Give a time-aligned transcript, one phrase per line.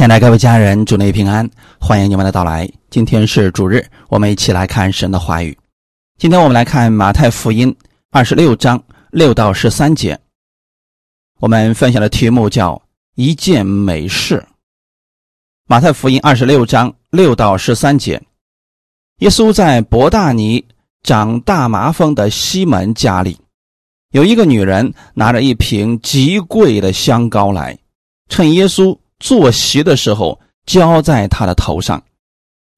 [0.00, 1.46] 亲爱的各位家人，祝你平安，
[1.78, 2.66] 欢迎你们的到来。
[2.88, 5.54] 今天是主日，我们一起来看神的话语。
[6.16, 7.76] 今天我们来看马太福音
[8.10, 10.18] 二十六章六到十三节。
[11.38, 12.80] 我们分享的题目叫
[13.14, 14.42] “一件美事”。
[15.68, 18.22] 马太福音二十六章六到十三节，
[19.18, 20.64] 耶稣在伯大尼
[21.02, 23.36] 长大麻风的西门家里，
[24.12, 27.78] 有一个女人拿着一瓶极贵的香膏来，
[28.30, 28.96] 趁耶稣。
[29.20, 32.02] 坐席的时候浇在他的头上，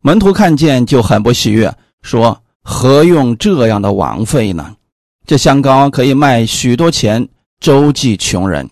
[0.03, 4.77] 门徒看见就很不喜悦，说：“何用这样的枉费呢？
[5.25, 7.27] 这香膏可以卖许多钱，
[7.61, 8.69] 周济穷人。”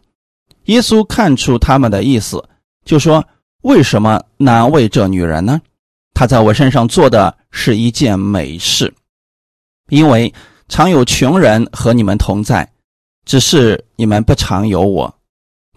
[0.66, 2.44] 耶稣看出他们的意思，
[2.84, 3.24] 就说
[3.62, 5.60] ：“为什么难为这女人呢？
[6.12, 8.92] 她在我身上做的是一件美事，
[9.88, 10.32] 因为
[10.68, 12.68] 常有穷人和你们同在，
[13.24, 15.14] 只是你们不常有我。”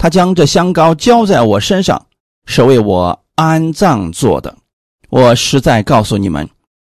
[0.03, 2.07] 他将这香膏浇在我身上，
[2.45, 4.53] 是为我安葬做的。
[5.09, 6.49] 我实在告诉你们，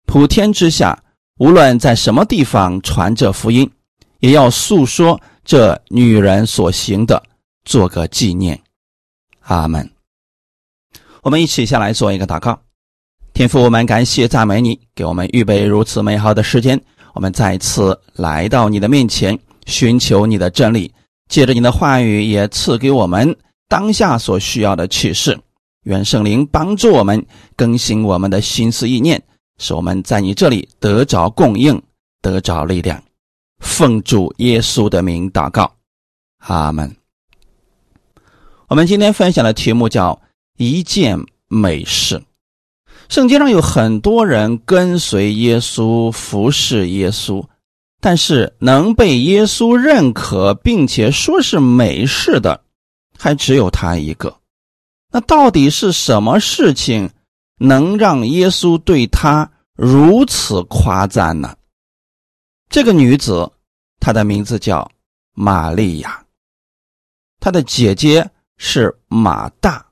[0.05, 1.01] 普天之下，
[1.39, 3.67] 无论在什么地方传这福音，
[4.19, 7.23] 也要诉说这女人所行的，
[7.65, 8.61] 做个纪念。
[9.39, 9.89] 阿门。
[11.23, 12.61] 我们一起下来做一个祷告。
[13.33, 16.79] 天父，我们感谢赞美你，给我们预备如此美好的时间。
[17.15, 20.93] 我们再次来到你的面前，寻求你的真理。
[21.29, 23.37] 借着你的话语，也赐给我们
[23.69, 25.39] 当下所需要的启示。
[25.83, 29.21] 愿圣灵帮助我们更新我们的心思意念，
[29.59, 31.81] 使我们在你这里得着供应，
[32.21, 33.01] 得着力量。
[33.59, 35.71] 奉主耶稣的名祷告，
[36.39, 36.93] 阿门。
[38.67, 40.21] 我们今天分享的题目叫
[40.57, 42.21] “一件美事”。
[43.07, 47.43] 圣经上有很多人跟随耶稣，服侍耶稣。
[48.01, 52.63] 但是能被耶稣认可并且说是美事的，
[53.17, 54.39] 还只有他一个。
[55.11, 57.09] 那到底是什么事情
[57.57, 61.57] 能让耶稣对他如此夸赞呢？
[62.69, 63.51] 这个女子，
[63.99, 64.89] 她的名字叫
[65.33, 66.25] 玛利亚，
[67.41, 69.85] 她的姐姐是马大，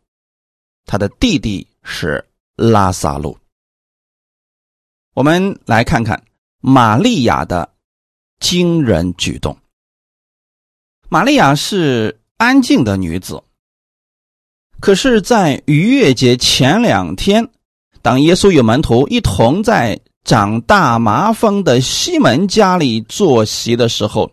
[0.86, 2.26] 她的弟弟是
[2.56, 3.38] 拉萨路。
[5.14, 6.24] 我们来看看
[6.62, 7.77] 玛利亚的。
[8.40, 9.58] 惊人举动。
[11.10, 13.42] 玛利亚是安静的女子，
[14.80, 17.50] 可是，在逾越节前两天，
[18.02, 24.32] 当耶稣与门徒一同在长大麻风的西门家里坐席的时候，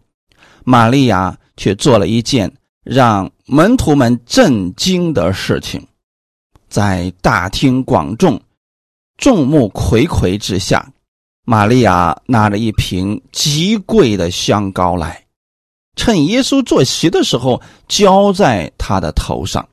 [0.65, 5.87] 玛利亚却做了一件让门徒们震惊的事情。
[6.69, 8.43] 在大庭广众、
[9.17, 10.91] 众目睽睽之下。
[11.47, 15.27] 玛利亚拿着一瓶极贵的香膏来，
[15.95, 19.69] 趁耶稣坐席的时候浇在他的头上。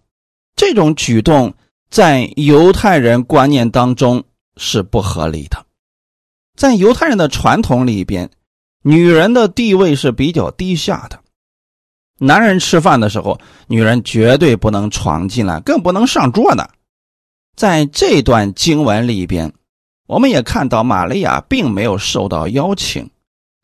[0.54, 1.54] 这种举动
[1.90, 4.22] 在犹太人观念当中
[4.58, 5.66] 是不合理的。
[6.58, 8.30] 在犹太人的传统里边，
[8.84, 11.22] 女人的地位是比较低下的。
[12.20, 16.70] 男人吃饭的时候，女人绝对不能闯进来，更不能上桌的。
[17.56, 19.54] 在这段经文里边。
[20.12, 23.10] 我们也看到，玛利亚并没有受到邀请，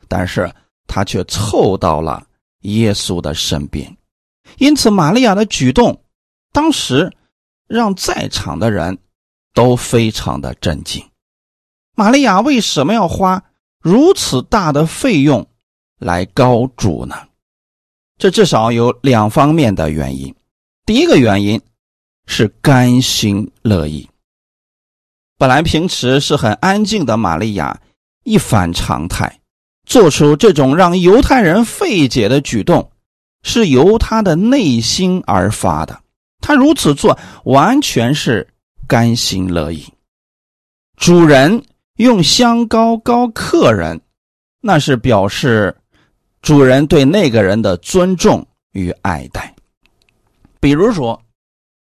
[0.08, 0.50] 但是
[0.88, 2.26] 她却凑到了
[2.62, 3.98] 耶稣的身边。
[4.58, 6.02] 因此，玛利亚的举动，
[6.54, 7.12] 当时
[7.68, 8.98] 让在场的人
[9.54, 11.04] 都非常的震惊。
[11.98, 13.44] 玛利亚为什么要花
[13.82, 15.46] 如此大的费用
[16.00, 17.28] 来高主呢？
[18.18, 20.34] 这至少有两方面的原因。
[20.86, 21.62] 第一个原因
[22.26, 24.10] 是甘心乐意。
[25.40, 27.80] 本来平时是很安静的玛利亚，
[28.24, 29.40] 一反常态，
[29.86, 32.92] 做出这种让犹太人费解的举动，
[33.44, 36.02] 是由他的内心而发的。
[36.42, 38.48] 他如此做，完全是
[38.88, 39.86] 甘心乐意。
[40.96, 41.64] 主人
[41.98, 44.02] 用香膏膏客人，
[44.62, 45.78] 那是表示
[46.42, 49.54] 主人对那个人的尊重与爱戴。
[50.60, 51.22] 比如说，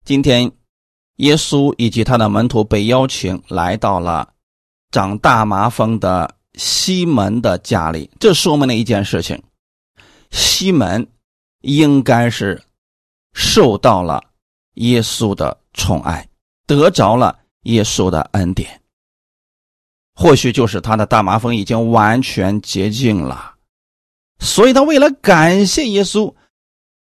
[0.05, 0.53] 今天。
[1.19, 4.33] 耶稣以及他的门徒被邀请来到了
[4.91, 9.41] 长大麻风的西门的家里，这说明了一件事情：
[10.31, 11.07] 西门
[11.63, 12.63] 应该是
[13.33, 14.23] 受到了
[14.75, 16.29] 耶稣的宠爱，
[16.67, 18.81] 得着了耶稣的恩典。
[20.15, 23.57] 或许就是他的大麻风已经完全洁净了，
[24.39, 26.33] 所以他为了感谢耶稣，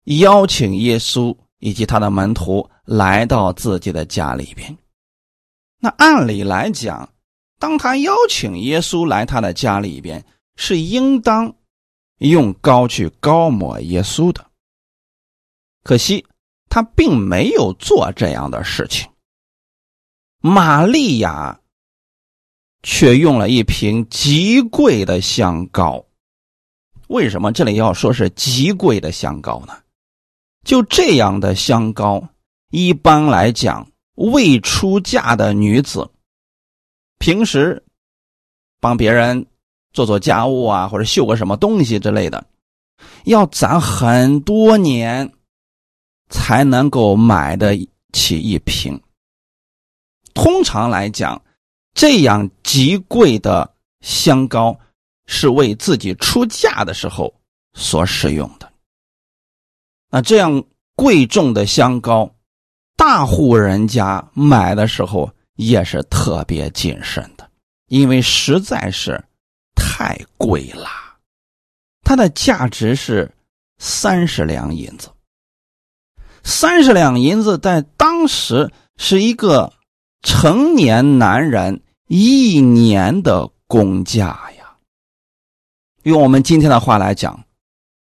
[0.05, 2.69] 邀请耶稣以及他的门徒。
[2.85, 4.77] 来到自己的家里边，
[5.79, 7.09] 那按理来讲，
[7.59, 10.23] 当他邀请耶稣来他的家里边，
[10.55, 11.55] 是应当
[12.19, 14.45] 用膏去膏抹耶稣的。
[15.83, 16.25] 可惜
[16.69, 19.09] 他并没有做这样的事情。
[20.39, 21.59] 玛利亚
[22.83, 26.05] 却用了一瓶极贵的香膏。
[27.07, 29.75] 为什么这里要说是极贵的香膏呢？
[30.63, 32.27] 就这样的香膏，
[32.71, 36.09] 一般来讲，未出嫁的女子，
[37.19, 37.83] 平时
[38.79, 39.45] 帮别人
[39.93, 42.45] 做做家务啊，或者绣个什么东西之类的，
[43.25, 45.31] 要攒很多年
[46.29, 47.77] 才能够买得
[48.11, 49.01] 起一瓶。
[50.33, 51.41] 通常来讲，
[51.93, 54.77] 这样极贵的香膏
[55.27, 57.33] 是为自己出嫁的时候
[57.73, 58.69] 所使用的。
[60.09, 60.61] 那这样
[60.95, 62.34] 贵重的香膏，
[62.95, 67.49] 大户人家买的时候也是特别谨慎的，
[67.87, 69.23] 因为实在是
[69.75, 70.89] 太贵了。
[72.03, 73.31] 它的价值是
[73.77, 75.09] 三十两银子，
[76.43, 79.71] 三十两银子在当时是一个。
[80.27, 84.75] 成年男人一年的工价呀，
[86.01, 87.45] 用我们今天的话来讲，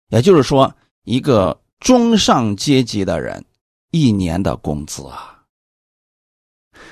[0.09, 0.75] 也就是说，
[1.05, 3.45] 一个中上阶级的人
[3.91, 5.43] 一年的工资啊。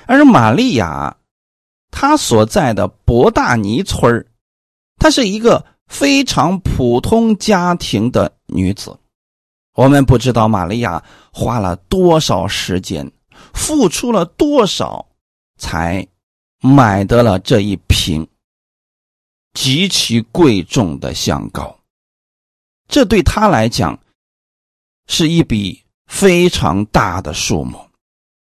[0.06, 1.16] 而玛利亚，
[1.90, 4.26] 她所在的博大尼村
[4.96, 8.96] 她是一个非常普通家庭的女子。
[9.74, 13.10] 我们不知道玛利亚花了多少时间，
[13.52, 15.06] 付出了多少。
[15.62, 16.08] 才
[16.62, 18.26] 买得了这一瓶
[19.52, 21.78] 极其贵重的香膏，
[22.88, 24.00] 这对她来讲
[25.06, 27.88] 是一笔非常大的数目，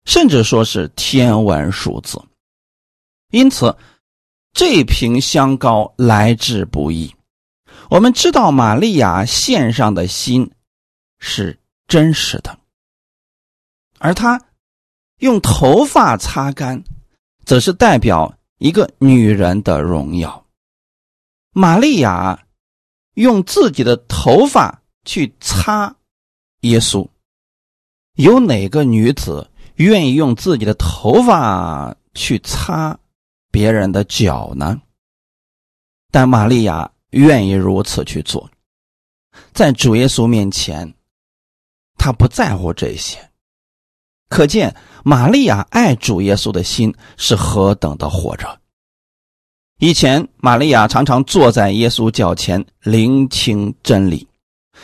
[0.05, 2.21] 甚至说是天文数字。
[3.29, 3.77] 因此，
[4.51, 7.15] 这瓶香膏来之不易。
[7.89, 10.51] 我们知道，玛利亚献上的心
[11.19, 12.57] 是真实的，
[13.99, 14.41] 而他。
[15.19, 16.83] 用头发擦干，
[17.45, 20.45] 则是代表一个女人的荣耀。
[21.53, 22.45] 玛利亚
[23.13, 25.95] 用自己的头发去擦
[26.61, 27.07] 耶稣，
[28.15, 32.97] 有哪个女子愿意用自己的头发去擦
[33.49, 34.81] 别人的脚呢？
[36.11, 38.49] 但玛利亚愿意如此去做，
[39.51, 40.93] 在主耶稣面前，
[41.97, 43.17] 他不在乎这些，
[44.29, 44.75] 可见。
[45.05, 48.57] 玛利亚爱主耶稣的心是何等的火热！
[49.79, 54.25] 以前，玛利亚常常坐在耶稣脚前聆听真理，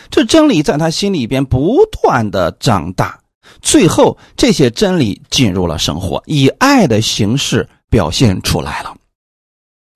[0.10, 3.20] 这真理在他心里边不断的长大，
[3.62, 8.96] 最后这些真理进入了生活，以爱的形式表现出来了。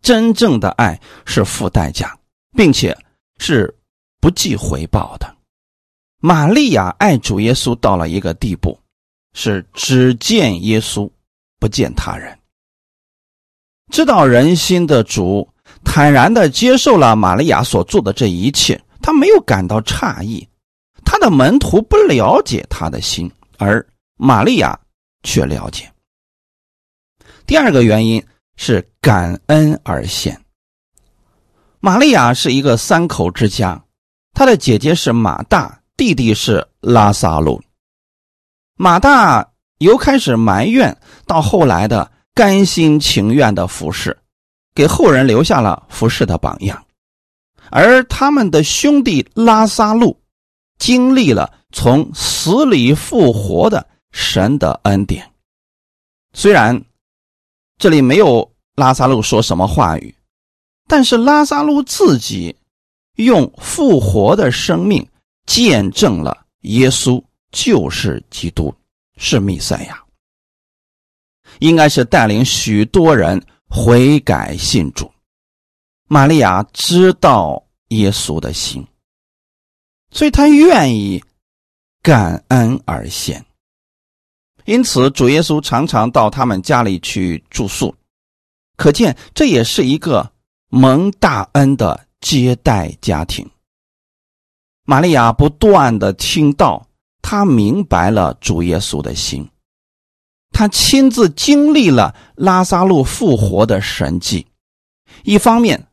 [0.02, 2.18] 真正的爱是付代价，
[2.56, 2.98] 并且
[3.40, 3.74] 是
[4.20, 5.36] 不计回报的。
[6.20, 8.78] 玛利亚爱主耶稣到了一个地步。
[9.36, 11.10] 是只见耶稣，
[11.60, 12.38] 不见他人。
[13.92, 15.50] 知道人心的主
[15.84, 20.48] 坦然的接受了玛利亚所做的这一切，他没有感到诧异。
[21.06, 23.30] 他的门徒不了解他的心，
[23.60, 23.86] 而
[24.16, 24.80] 玛利亚
[25.22, 25.92] 却了解。
[27.46, 30.40] 第二个原因是感恩而献。
[31.82, 33.84] 玛利亚是一个三口之家，
[34.34, 37.62] 她的姐姐是马大，弟弟是拉萨路。
[38.76, 40.98] 马大由开始埋怨，
[41.28, 44.18] 到后来的甘心情愿的服侍，
[44.74, 46.84] 给后人留下了服侍的榜样。
[47.76, 50.16] 而他们的兄弟拉萨路，
[50.78, 55.28] 经历了从死里复活的神的恩典。
[56.34, 56.80] 虽然
[57.80, 60.16] 这里没有拉萨路说什么话语，
[60.88, 62.56] 但是拉萨路自己
[63.16, 65.04] 用复活的生命
[65.48, 67.22] 见证了耶稣。
[67.52, 68.74] 就是基督，
[69.18, 70.04] 是弥赛亚，
[71.60, 73.40] 应该是带领许多人
[73.70, 75.12] 悔改信主。
[76.08, 78.86] 玛利亚知道耶稣的心，
[80.12, 81.24] 所以他愿意
[82.02, 83.46] 感恩而献。
[84.66, 87.96] 因此，主耶稣常常到他们家里去住宿，
[88.78, 90.32] 可见这也是一个
[90.70, 93.50] 蒙大恩的接待家庭。
[94.86, 96.88] 玛利亚不断的听到。
[97.26, 99.50] 他明白了主耶稣的心，
[100.52, 104.46] 他亲自经历了拉萨路复活的神迹。
[105.24, 105.88] 一方面，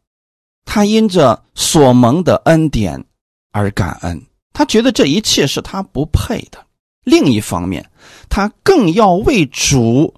[0.72, 3.04] 他因着所蒙的恩典
[3.50, 6.60] 而感恩，他觉得这一切是他不配的；
[7.02, 7.90] 另一方面，
[8.28, 10.14] 他更要为主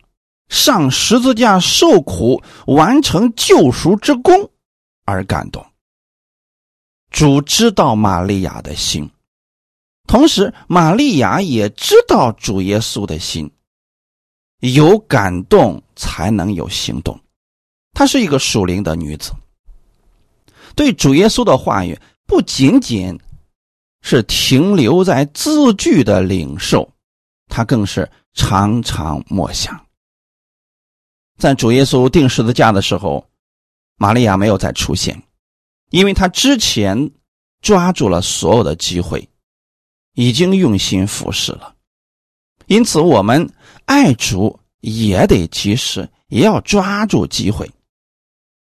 [0.50, 4.50] 上十字架受苦、完成救赎之功
[5.06, 5.64] 而感动。
[7.11, 9.11] 主知道玛利亚的心。
[10.06, 13.50] 同时，玛利亚也知道主耶稣的心，
[14.61, 17.18] 有感动才能有行动。
[17.94, 19.32] 她是一个属灵的女子，
[20.75, 23.19] 对主耶稣的话语不仅仅
[24.00, 26.91] 是停留在字句的领受，
[27.49, 29.87] 他更是常常默想。
[31.38, 33.26] 在主耶稣钉十字架的时候，
[33.97, 35.23] 玛利亚没有再出现，
[35.91, 37.11] 因为她之前
[37.61, 39.29] 抓住了所有的机会，
[40.14, 41.75] 已经用心服侍了。
[42.67, 43.49] 因此，我们
[43.85, 47.71] 爱主也得及时，也要抓住机会。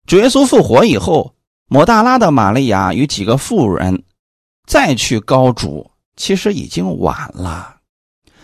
[0.08, 1.36] 主耶稣复活以后，
[1.72, 4.04] 抹大拉的玛利亚与几个妇人
[4.66, 7.80] 再去高主，其实已经晚了。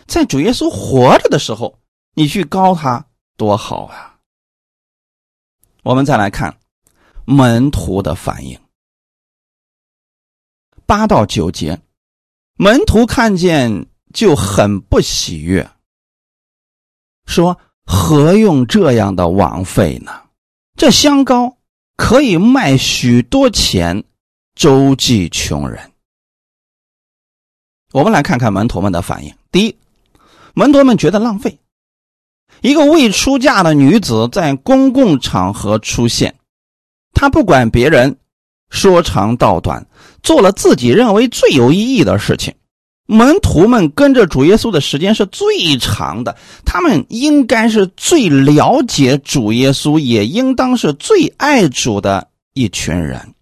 [0.06, 1.80] 在主耶稣活着的时候，
[2.14, 3.04] 你去高他
[3.36, 4.20] 多好啊！
[5.82, 6.56] 我们再来看
[7.26, 8.60] 门徒的反应，
[10.86, 11.82] 八到九节，
[12.58, 15.68] 门徒看见就很不喜悦，
[17.26, 20.12] 说：“何用这样的枉费呢？
[20.78, 21.55] 这香膏。”
[21.96, 24.04] 可以卖许多钱，
[24.56, 25.92] 周济穷人。
[27.92, 29.34] 我们来看看门徒们的反应。
[29.52, 29.78] 第一，
[30.54, 31.58] 门徒们觉得浪费。
[32.62, 36.36] 一个未出嫁的女子在公共场合出现，
[37.14, 38.18] 她不管别人
[38.70, 39.86] 说长道短，
[40.22, 42.54] 做了自己认为最有意义的事情。
[43.08, 46.36] 门徒们跟着主耶稣的时间是最长的，
[46.66, 53.36] 他们应该是最了解主耶稣，也应当是最爱主的一群人。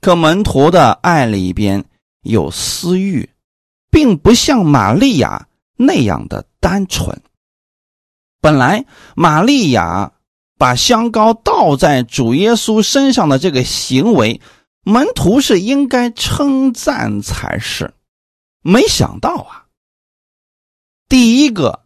[0.00, 1.84] 可门徒的爱里边
[2.22, 3.28] 有私欲，
[3.90, 7.20] 并不像玛利亚那样的单纯。
[8.40, 8.84] 本来
[9.16, 10.12] 玛利亚
[10.56, 14.40] 把香膏倒在主耶稣身上的这个行为，
[14.84, 17.92] 门徒是应该称赞才是。
[18.66, 19.66] 没想到啊，
[21.06, 21.84] 第一个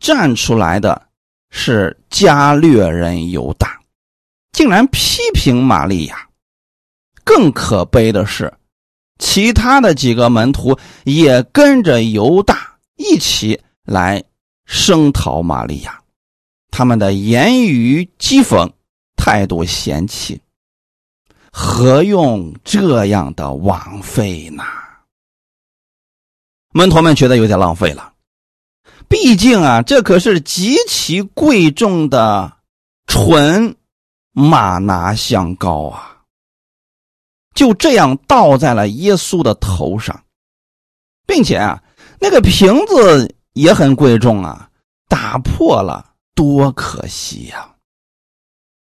[0.00, 1.06] 站出来的
[1.50, 3.80] 是加略人犹大，
[4.50, 6.28] 竟然批评玛利亚。
[7.22, 8.52] 更可悲的是，
[9.20, 14.24] 其他的几个门徒也跟着犹大一起来
[14.64, 16.02] 声讨玛利亚，
[16.72, 18.68] 他们的言语讥讽，
[19.16, 20.40] 态度嫌弃，
[21.52, 24.64] 何用这样的枉费呢？
[26.76, 28.12] 门徒们觉得有点浪费了，
[29.08, 32.52] 毕竟啊，这可是极其贵重的
[33.06, 33.74] 纯
[34.32, 36.18] 玛拿香膏啊！
[37.54, 40.22] 就这样倒在了耶稣的头上，
[41.26, 41.82] 并且啊，
[42.20, 44.68] 那个瓶子也很贵重啊，
[45.08, 47.70] 打破了多可惜呀！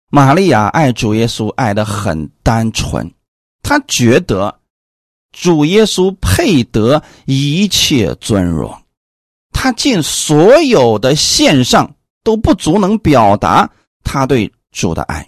[0.10, 3.14] 玛利亚爱主耶稣爱的很单纯，
[3.62, 4.58] 她觉得。
[5.34, 8.72] 主耶稣配得一切尊荣，
[9.52, 13.70] 他尽所有的献上都不足能表达
[14.04, 15.28] 他对主的爱。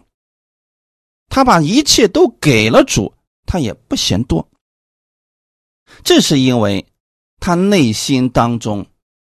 [1.28, 3.12] 他把一切都给了主，
[3.48, 4.48] 他也不嫌多。
[6.04, 6.86] 这是因为
[7.40, 8.86] 他内心当中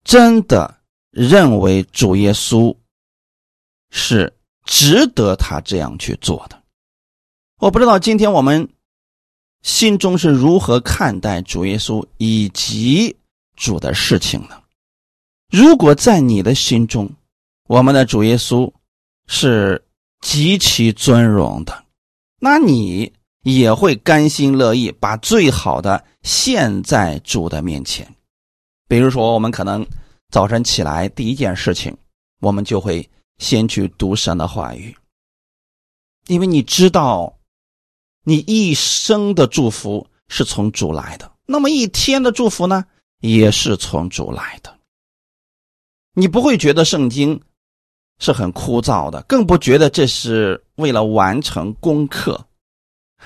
[0.03, 0.81] 真的
[1.12, 2.75] 认为主耶稣
[3.89, 6.62] 是值得他这样去做的。
[7.59, 8.67] 我不知道今天我们。
[9.67, 13.13] 心中是如何看待主耶稣以及
[13.57, 14.63] 主的事情呢？
[15.51, 17.12] 如果在你的心中，
[17.67, 18.71] 我们的主耶稣
[19.27, 19.83] 是
[20.21, 21.83] 极其尊荣的，
[22.39, 23.12] 那你
[23.43, 28.07] 也会甘心乐意把最好的献在主的面前。
[28.88, 29.86] 比如说，我们可能
[30.29, 31.93] 早晨起来第一件事情，
[32.39, 33.07] 我们就会
[33.38, 34.95] 先去读神的话语，
[36.27, 37.37] 因为你知道。
[38.29, 42.84] 你一生的祝福是从主来的，那么一天的祝福呢，
[43.22, 44.77] 也是从主来的。
[46.13, 47.41] 你不会觉得圣经
[48.19, 52.46] 是很枯燥的，更不觉得这是为了完成功课，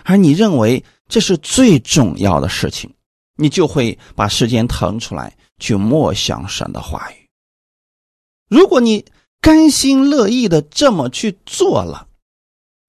[0.04, 2.94] 而你认为这是最重要的事情，
[3.38, 7.28] 你就会把时间腾出来去默想神的话语。
[8.50, 9.04] 如果你
[9.40, 12.08] 甘心乐意的这么去做了，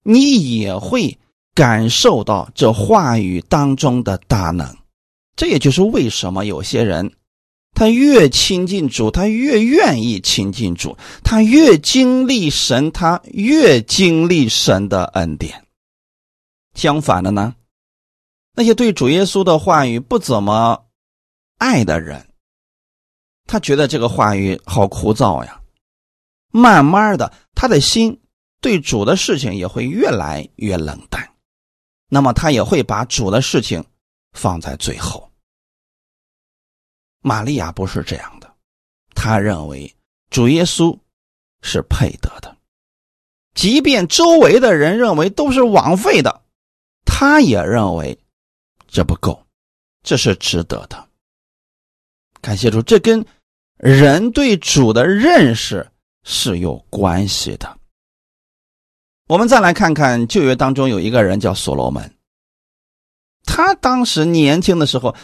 [0.03, 1.17] 你也会。
[1.55, 4.75] 感受到这话语当中的大能，
[5.35, 7.13] 这也就是为什么有些人，
[7.75, 15.65] 他越亲近主，他越愿意亲近主，他越经历神，他越经历神的恩典。
[16.73, 17.55] 相反的呢，
[18.55, 20.85] 那些对主耶稣的话语不怎么
[21.59, 22.27] 爱的人，
[23.45, 25.61] 他觉得这个话语好枯燥呀。
[26.51, 28.19] 慢慢的，他的心
[28.61, 31.32] 对主的事情也会越来越冷淡。
[32.13, 33.83] 那么他也会把主的事情
[34.33, 35.31] 放在最后。
[37.21, 38.53] 玛利亚不是这样的，
[39.15, 39.91] 他认为
[40.29, 40.95] 主耶稣
[41.63, 42.55] 是配得的。
[43.55, 46.43] 即便周围的人认为都是枉费的，
[47.03, 48.15] 他也认为
[48.87, 49.43] 这不够，
[50.03, 51.09] 这是值得的。
[52.41, 53.25] 感谢主，这跟
[53.77, 55.89] 人对主的认识
[56.23, 57.79] 是有关系的。
[59.33, 62.15] 我们再来看看旧约当中有一个人叫所罗门，
[63.43, 65.15] 他当时年轻的时候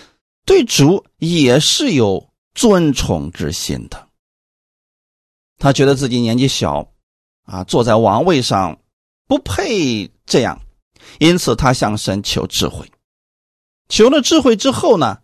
[0.48, 4.10] 对主也是有尊崇之心的。
[5.60, 6.92] 他觉得自己年纪小。
[7.44, 8.80] 啊，坐在王位上
[9.28, 10.60] 不配这样，
[11.20, 12.92] 因此他向神求智慧。
[13.90, 15.20] 求了智慧之后呢，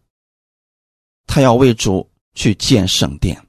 [1.27, 3.45] 他要为主去建圣殿。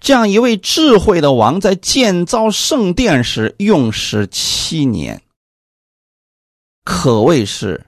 [0.00, 5.22] 这样一位智慧的王，在建造圣殿时用时七年，
[6.84, 7.86] 可谓是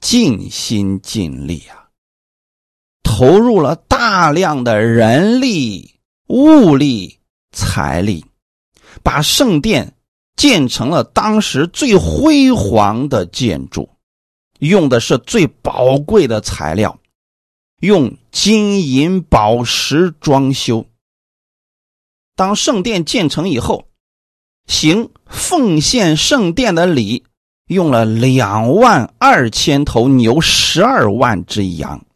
[0.00, 1.88] 尽心尽力啊，
[3.02, 5.98] 投入了大量的人力、
[6.28, 7.18] 物力、
[7.52, 8.24] 财力。
[9.02, 9.94] 把圣殿
[10.36, 13.88] 建成了当时最辉煌的建筑，
[14.58, 16.98] 用的是最宝贵的材料，
[17.80, 20.84] 用金银宝石装修。
[22.36, 23.88] 当圣殿建成以后，
[24.68, 27.24] 行奉献圣殿的礼，
[27.66, 32.06] 用了两万二千头牛，十二万只羊。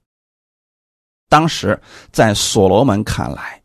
[1.28, 3.60] 当时在所罗门看来，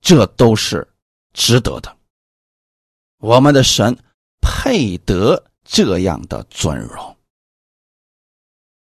[0.00, 0.88] 这都是。
[1.34, 1.96] 值得的，
[3.20, 3.96] 我们的神
[4.42, 7.16] 配得这样的尊荣。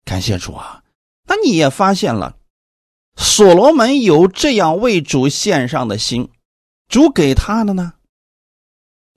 [0.04, 0.84] 感谢主啊！
[1.28, 2.38] 那你也发现了，
[3.16, 6.30] 所罗门有这样为主献上的心，
[6.88, 7.94] 主给他的呢，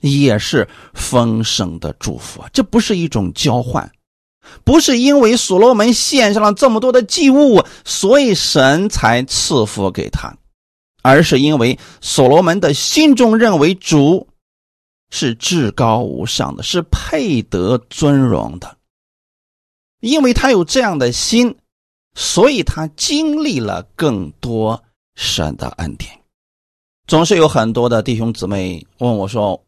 [0.00, 2.44] 也是丰盛的祝福！
[2.52, 3.90] 这不是一种交换，
[4.64, 10.36] 不是因为所罗门献上了这么多的祭物，所以神才赐福给他。
[11.00, 14.28] 而是因为所罗门的心中认为主
[15.10, 18.76] 是至高无上的，是配得尊荣的。
[20.00, 21.56] 因为他有这样的心，
[22.14, 24.82] 所以他经历了更多
[25.14, 26.17] 神的恩典。
[27.08, 29.64] 总是有很多的弟兄姊妹问我说：“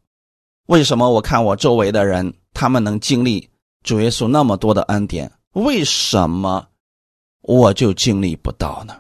[0.68, 3.48] 为什么我看我周围的人，他们能经历
[3.82, 6.68] 主耶稣那么多的恩典，为什么
[7.40, 8.94] 我就经历不到呢？”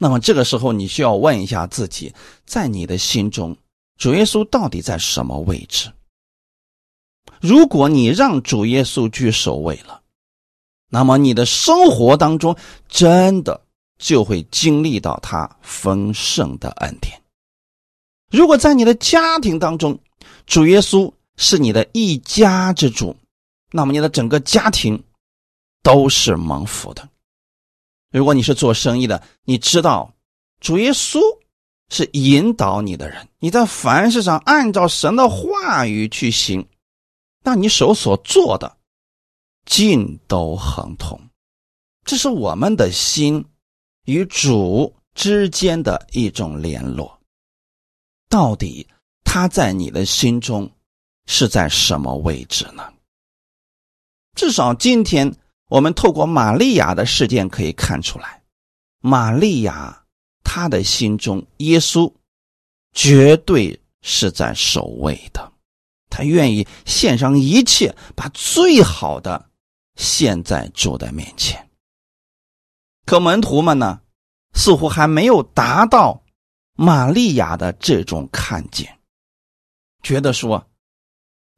[0.00, 2.14] 那么这个时候，你需要问一下自己，
[2.46, 3.54] 在你的心中，
[3.98, 5.92] 主耶稣到底在什么位置？
[7.42, 10.00] 如果你让主耶稣居首位了，
[10.88, 12.56] 那么你的生活当中
[12.88, 13.60] 真的
[13.98, 17.20] 就会经历到他丰盛的恩典。
[18.30, 19.98] 如果在你的家庭当中，
[20.46, 23.16] 主耶稣是你的一家之主，
[23.72, 25.02] 那么你的整个家庭
[25.82, 27.08] 都是蒙福的。
[28.10, 30.14] 如果你是做生意的，你知道
[30.60, 31.20] 主耶稣
[31.90, 36.66] 是引导你的人，你在凡事上按照神的话语去行，
[37.42, 38.76] 那你手所做的
[39.66, 41.20] 尽都亨通。
[42.04, 43.44] 这是我们的心
[44.08, 47.20] 与主之间的一种联络。
[48.30, 48.88] 到底
[49.22, 50.70] 他在你的心中
[51.26, 52.90] 是在什么位置呢？
[54.34, 55.32] 至少今天。
[55.70, 58.42] 我们透过玛利亚的事件可以看出来，
[59.00, 60.02] 玛利亚
[60.42, 62.10] 她的心中，耶稣
[62.94, 65.52] 绝对是在首位的，
[66.08, 69.50] 她愿意献上一切，把最好的
[69.96, 71.67] 献在主的面前。
[73.08, 74.00] 可门徒们呢，
[74.52, 76.22] 似乎还没有达到
[76.74, 78.98] 玛利亚的这种看见，
[80.02, 80.68] 觉得说：“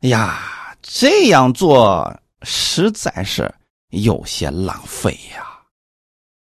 [0.00, 3.52] 哎呀，这样做实在是。”
[3.90, 5.44] 有些浪费呀。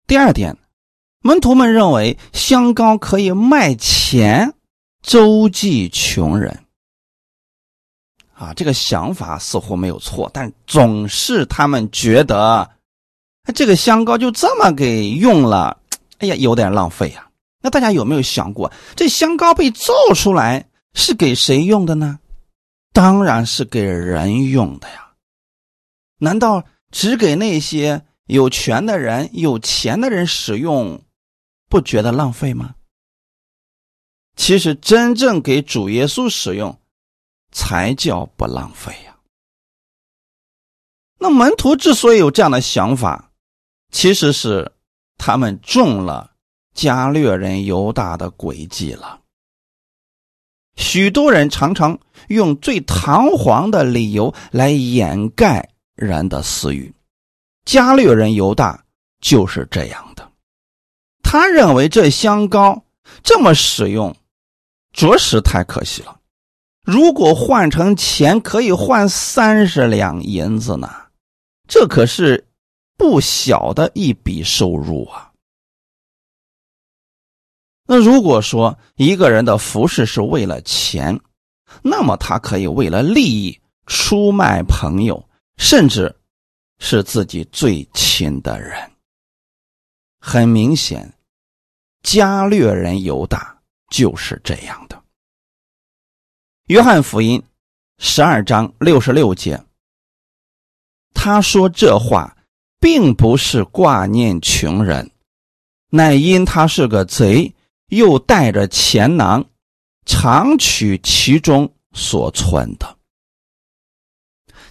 [0.06, 0.56] 第二点，
[1.18, 4.54] 门徒们认为香膏可以卖钱
[5.02, 6.64] 周济穷人。
[8.34, 12.70] 啊，这个想法似乎没有错，但总是他们觉得，
[13.52, 15.78] 这个香膏就这么给用了，
[16.18, 17.28] 哎呀，有点浪费呀。
[17.60, 22.18] 那大家有没有想过，这香膏被造出来是给谁用的呢？
[22.92, 25.12] 当然是给人用的呀。
[26.18, 26.64] 难道？
[26.90, 31.02] 只给那些有权的人、有钱的人使用，
[31.68, 32.76] 不觉得浪费吗？
[34.36, 36.78] 其实真正给主耶稣使用，
[37.50, 39.16] 才叫不浪费呀。
[41.18, 43.23] 那门徒之所以有这样的想法，
[43.94, 44.72] 其实是
[45.16, 46.32] 他们中了
[46.74, 49.20] 加略人犹大的诡计了。
[50.74, 55.70] 许多人常常用最堂皇的理由来掩盖。
[55.94, 56.92] 人的私欲，
[57.64, 58.84] 加略人犹大
[59.20, 60.28] 就是这样的。
[61.22, 62.84] 他认为这香膏
[63.22, 64.16] 这么使用，
[64.92, 66.18] 着实太可惜了。
[66.82, 70.92] 如果换成钱，可以换三十两银子呢，
[71.68, 72.44] 这可是
[72.96, 75.32] 不小的一笔收入啊。
[77.86, 81.20] 那如果说一个人的服饰是为了钱，
[81.82, 85.28] 那么他可以为了利益出卖朋友，
[85.58, 86.14] 甚至
[86.78, 88.90] 是自己最亲的人。
[90.18, 91.12] 很明显，
[92.02, 95.02] 加略人犹大就是这样的。
[96.68, 97.42] 约翰福音
[97.98, 99.62] 十二章六十六节，
[101.12, 102.34] 他说这话
[102.84, 105.10] 并不是挂念穷人，
[105.88, 107.50] 乃因他是个贼，
[107.88, 109.42] 又带着钱囊，
[110.04, 112.94] 常取其中所存的。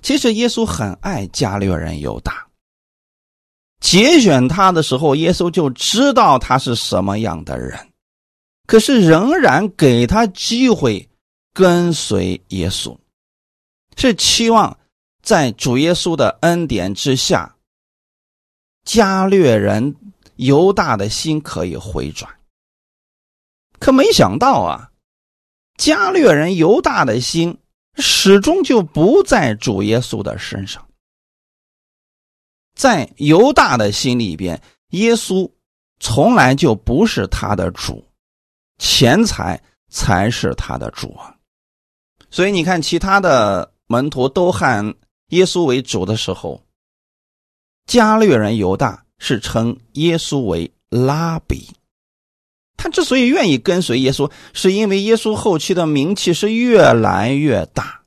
[0.04, 2.46] 其实耶稣很爱加略人犹大，
[3.80, 7.80] 节选他的时候，耶稣就知道他是什么样的人，
[8.68, 11.10] 可是仍然给他机会。
[11.56, 12.98] 跟随耶稣，
[13.96, 14.76] 是期望
[15.22, 17.53] 在主耶稣的恩典之下，
[18.84, 19.96] 加略人
[20.36, 22.32] 犹大的心可以回转。
[23.80, 24.92] 可没想到啊，
[25.78, 27.58] 加略人犹大的心
[27.98, 30.88] 始终就不在主耶稣的身上，
[32.76, 35.50] 在犹大的心里边，耶稣
[36.00, 38.04] 从来就不是他的主，
[38.78, 41.36] 钱财才是他的主啊。
[42.32, 44.96] 所以你看，其他的门徒都喊
[45.30, 46.60] 耶稣为主的时候，
[47.86, 51.70] 加略人犹大是称耶稣为拉比。
[52.78, 58.02] 他之所以愿意跟随耶稣，是因为耶稣后期的名气是越来越大，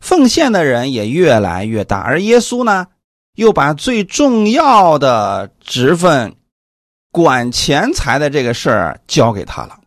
[0.00, 2.86] 奉献的人也越来越大，而耶稣呢，
[3.34, 6.36] 又把最重要的职分——
[7.12, 9.80] 管钱财的这个事儿交给他了，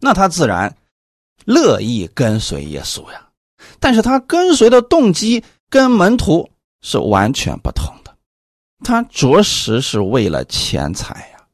[0.00, 0.76] 那他自然。
[1.46, 3.28] 乐意跟随耶稣呀，
[3.78, 6.48] 但是他跟随的动机跟门徒
[6.84, 8.14] 是完全不同的，
[8.84, 11.44] 他着实是为了钱财呀。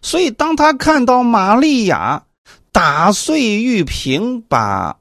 [0.00, 2.26] 所以当他看到玛利亚
[2.72, 4.98] 打碎玉瓶，把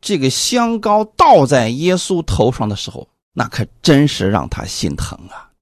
[0.00, 5.52] 这个香膏倒在耶稣头上的时候，那可真是让他心疼啊。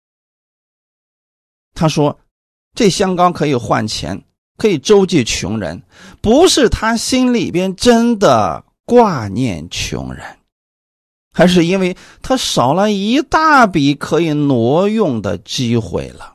[1.75, 2.18] 他说
[2.75, 4.22] ：“这香膏可以换钱。”
[4.59, 5.83] 可以周济穷人，
[6.22, 10.38] 不是他心里边真的挂念穷人，
[11.37, 16.35] 还是因为他少了一大笔可以挪用的机会了。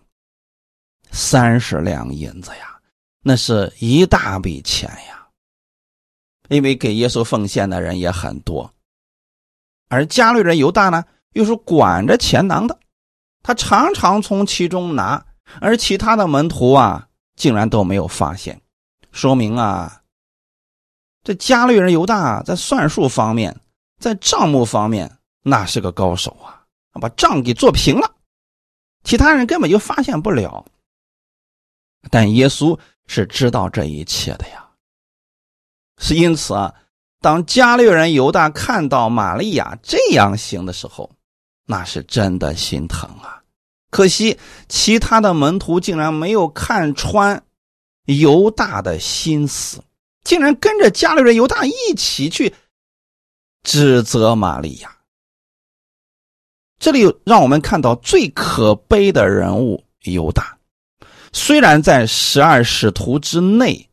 [1.09, 2.79] 三十两银子呀，
[3.23, 5.27] 那是一大笔钱呀。
[6.49, 8.71] 因为给耶稣奉献的人也很多，
[9.89, 12.77] 而加略人犹大呢，又是管着钱囊的，
[13.41, 15.25] 他常常从其中拿，
[15.59, 17.07] 而其他的门徒啊。
[17.37, 18.61] 竟然都没有发现，
[19.11, 20.03] 说明啊，
[21.23, 23.57] 这加略人犹大在算术方面，
[24.01, 26.65] 在账目方面那是个高手啊，
[26.99, 28.15] 把账给做平了，
[29.03, 30.65] 其他人根本就发现不了。
[32.09, 34.67] 但耶稣是知道这一切的呀，
[35.99, 36.73] 是因此啊，
[37.21, 41.11] 当加略人犹大看到玛利亚这样行的时候，
[41.67, 43.43] 那是真的心疼啊。
[43.91, 47.43] 可惜，其他的门徒竟然没有看穿
[48.05, 49.83] 犹大的心思，
[50.23, 52.55] 竟然跟着加略人犹大一起去
[53.63, 54.97] 指责玛利亚。
[56.79, 60.57] 这里让我们看到最可悲的人物犹大，
[61.31, 63.89] 虽然在十二使徒之内，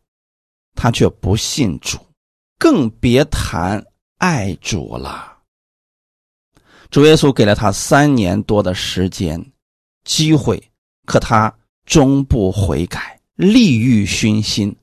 [0.75, 1.99] 他却不信主，
[2.59, 3.85] 更别谈
[4.17, 5.39] 爱主了。
[6.91, 9.53] 主耶稣给了他三年多的时间。
[10.05, 10.59] 机会，
[11.05, 11.55] 可他
[11.85, 14.75] 终不悔改，利欲熏心，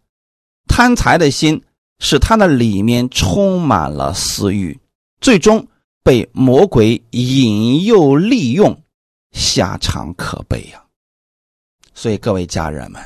[0.67, 1.59] 贪财的心
[1.99, 4.79] 使他的里面充满了私欲，
[5.21, 5.67] 最终
[6.03, 8.81] 被魔鬼引诱利用，
[9.31, 10.85] 下场可悲呀！
[11.93, 13.01] 所以各位家人们，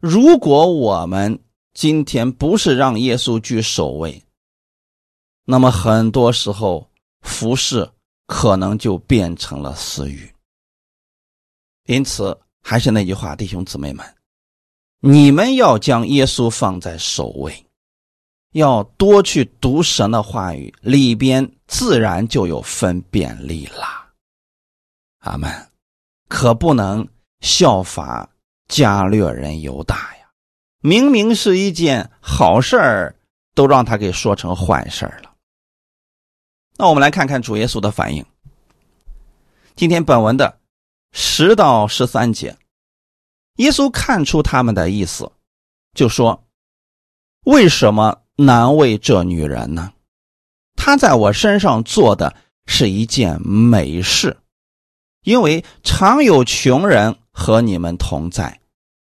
[0.00, 1.38] 如果我们
[1.74, 4.22] 今天不是让耶稣居首位，
[5.44, 6.88] 那么很多时候
[7.22, 7.90] 服饰
[8.26, 10.32] 可能就变成了私欲。
[11.86, 14.04] 因此，还是那句话，弟兄姊妹们，
[15.00, 17.66] 你们要将耶稣放在首位，
[18.52, 23.86] 要多去读神的话语，里边自然就有分辨力了。
[25.20, 25.50] 阿门。
[26.28, 27.08] 可不能
[27.40, 28.28] 效法
[28.66, 30.28] 加略人犹大呀！
[30.82, 33.16] 明明是一件好事儿，
[33.54, 35.32] 都让他给说成坏事儿了。
[36.76, 38.26] 那我们来看看主耶稣的反应。
[39.74, 40.58] 今天本文的。
[41.12, 42.54] 十到十三节，
[43.58, 45.30] 耶稣看出他们的意思，
[45.94, 46.44] 就说
[47.46, 49.92] ：“为什么难为这女人呢？
[50.76, 52.34] 她在我身上做的
[52.66, 54.36] 是一件美事，
[55.24, 58.60] 因为常有穷人和你们同在，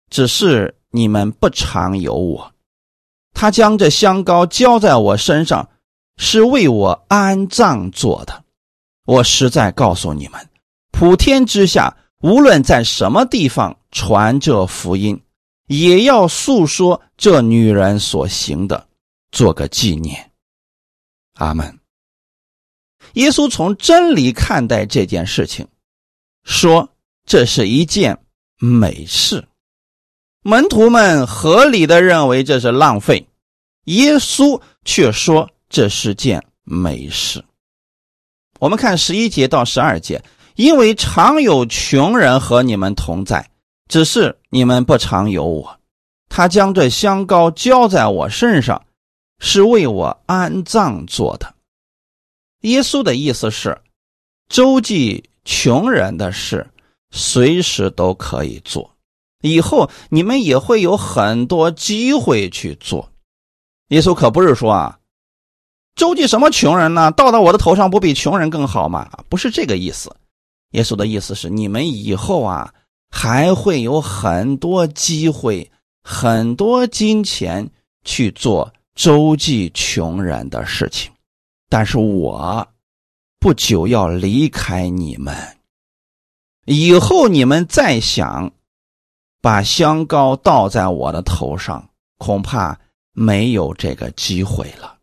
[0.10, 2.52] 只是你们不常有我。
[3.32, 5.70] 他将这香膏浇在我身上，
[6.18, 8.44] 是为我安葬做的。
[9.06, 10.50] 我实在告诉你们，
[10.92, 15.22] 普天之下，无论在什么地方传这福音，
[15.68, 18.88] 也要诉说这女人所行的，
[19.32, 20.32] 做个纪念。
[21.36, 21.80] 阿门。
[23.14, 25.68] 耶稣从真理看待这件事情，
[26.44, 26.90] 说
[27.26, 28.20] 这是一件
[28.58, 29.48] 美事。
[30.42, 33.28] 门徒们合理的认为这是浪费，
[33.86, 37.44] 耶稣却说这是件美事。
[38.60, 40.22] 我们看十一节到十二节，
[40.60, 43.50] 因为常有穷人和你们同在，
[43.88, 45.80] 只是你们不常有我。
[46.28, 48.86] 他将这香膏浇在我身上，
[49.40, 51.56] 是为我安葬做的。
[52.64, 53.80] 耶稣的意思是，
[54.50, 56.70] 周济穷人的事，
[57.10, 58.92] 随时都可以做。
[59.42, 63.10] 以后你们也会有很多机会去做。
[63.88, 65.00] 耶稣可不是说啊，
[65.96, 67.12] 周济什么穷人呢？
[67.12, 69.10] 倒到我的头上不比穷人更好吗？
[69.30, 70.14] 不是这个意思。
[70.72, 72.74] 耶稣的意思是，你们以后啊
[73.10, 75.72] 还会有很多机会、
[76.04, 77.70] 很多金钱
[78.04, 81.12] 去做周济穷人的事情。
[81.70, 82.68] 但是我
[83.40, 85.36] 不久要离开你们，
[86.66, 88.52] 以后你们再想。
[89.42, 92.78] 把香膏倒在我的头上，恐怕
[93.14, 94.98] 没有这个机会了，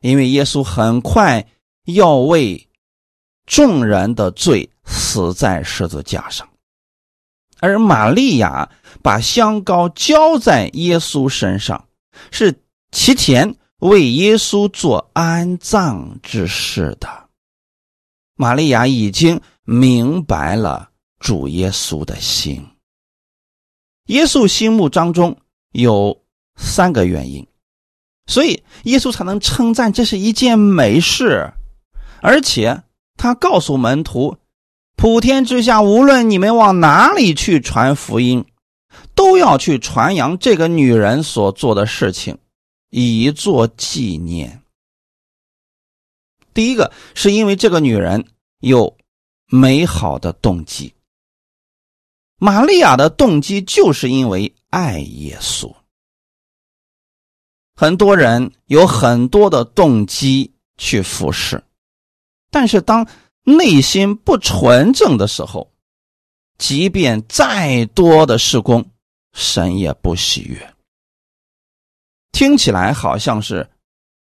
[0.00, 1.46] 因为耶稣很快
[1.84, 2.65] 要为
[3.46, 6.48] 众人的罪死在十字架上，
[7.60, 8.68] 而玛利亚
[9.02, 11.86] 把香膏浇在耶稣身上，
[12.30, 12.52] 是
[12.90, 17.08] 提前为耶稣做安葬之事的。
[18.34, 22.66] 玛利亚已经明白了主耶稣的心。
[24.06, 25.36] 耶稣心目当中
[25.72, 26.22] 有
[26.56, 27.46] 三个原因，
[28.26, 31.50] 所以耶稣才能称赞这是一件美事，
[32.20, 32.82] 而且
[33.16, 34.38] 他告诉门徒：
[34.96, 38.44] 普天之下，无论你们往哪里去传福音，
[39.14, 42.38] 都要去传扬这个女人所做的事情，
[42.90, 44.62] 以作纪念。
[46.54, 48.26] 第一个是因为这个女人
[48.60, 48.96] 有
[49.46, 50.94] 美好的动机。
[52.38, 55.74] 玛利亚的动机就是因为爱耶稣。
[57.74, 61.62] 很多人有很多的动机去服侍，
[62.58, 63.06] 但是当
[63.44, 65.70] 内心不纯正的时候，
[66.56, 68.82] 即便再多的事工，
[69.34, 70.74] 神也不喜悦。
[72.32, 73.68] 听起来好像是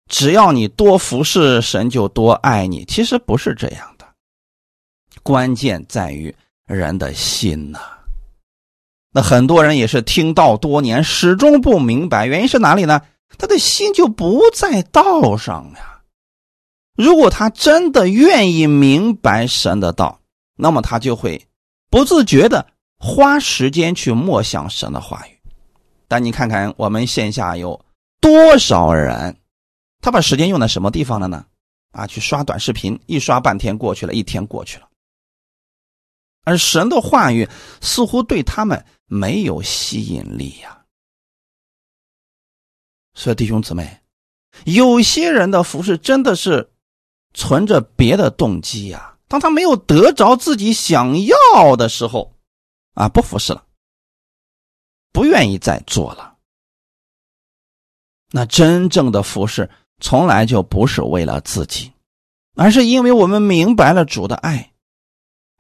[0.10, 4.08] 只要你多服侍，神就多爱你，其实不是这样的。
[5.24, 6.34] 关键在于
[6.66, 7.82] 人的心呐。
[9.12, 13.02] 那很多人也是听道多年，始终不明白原因是哪里呢？
[13.38, 15.91] 他的心就不在道上呀。
[17.02, 20.22] 如果他真的愿意明白神的道，
[20.56, 21.48] 那么他就会
[21.90, 22.68] 不自觉的
[23.00, 25.40] 花时间去默想神的话语。
[26.08, 27.84] 但你看看我们线下有
[28.20, 29.36] 多少人，
[30.00, 31.44] 他把时间用在什么地方了呢？
[31.92, 34.88] 啊，去刷短视频，一刷半天过去了，一天过去了。
[36.44, 37.50] 而神的话语
[37.82, 40.86] 似乎对他们没有吸引力呀。
[43.16, 44.02] 所以弟兄姊妹，
[44.66, 46.72] 有些人的服侍真的是
[47.34, 49.18] 存着别的动机呀。
[49.28, 52.36] 当他没有得着自己想要的时候，
[52.94, 53.64] 啊，不服侍了，
[55.14, 56.36] 不愿意再做了。
[58.32, 61.92] 那真正的服侍从来就不是为了自己，
[62.56, 64.72] 而是因为我们明白了主的爱。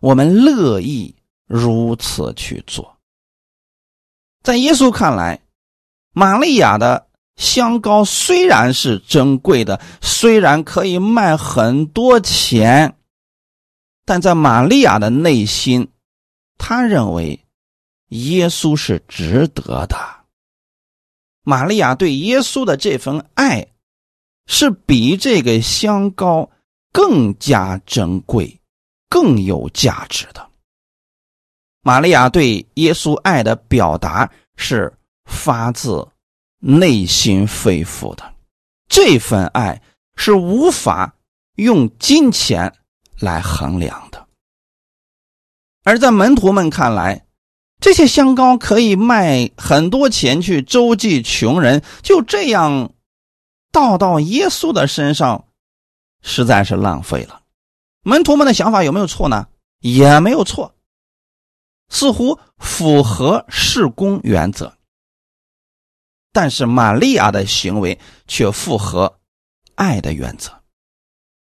[0.01, 2.97] 我们乐意如此去做。
[4.41, 5.43] 在耶稣看来，
[6.12, 7.07] 玛利亚的
[7.41, 12.95] 香膏虽然是珍贵的，虽然可以卖很多钱，
[14.06, 15.89] 但在玛利亚的内心，
[16.60, 17.43] 他认为
[18.10, 19.97] 耶稣是值得的。
[21.43, 23.67] 玛利亚对耶稣的这份爱，
[24.45, 26.47] 是比这个香膏
[26.93, 28.60] 更加珍贵。
[29.10, 30.49] 更有价值的，
[31.82, 34.93] 玛利亚对耶稣爱的表达是
[35.25, 36.08] 发自
[36.62, 38.34] 内心肺腑的，
[38.88, 39.82] 这份爱
[40.15, 41.15] 是无法
[41.56, 42.74] 用金钱
[43.19, 44.28] 来衡量的。
[45.84, 47.26] 而在门徒们看来，
[47.80, 52.93] 这些香膏可以卖很多钱去周济穷人，就这样
[53.71, 55.47] 倒到耶稣的身上，
[56.21, 57.41] 实在是浪费了。
[58.04, 59.47] 门徒们的想法有没有错呢？
[59.80, 60.76] 也没有错，
[61.89, 64.78] 似乎符合事工原则。
[66.32, 69.20] 但是玛利亚的行为却符合
[69.76, 70.52] 爱的原则。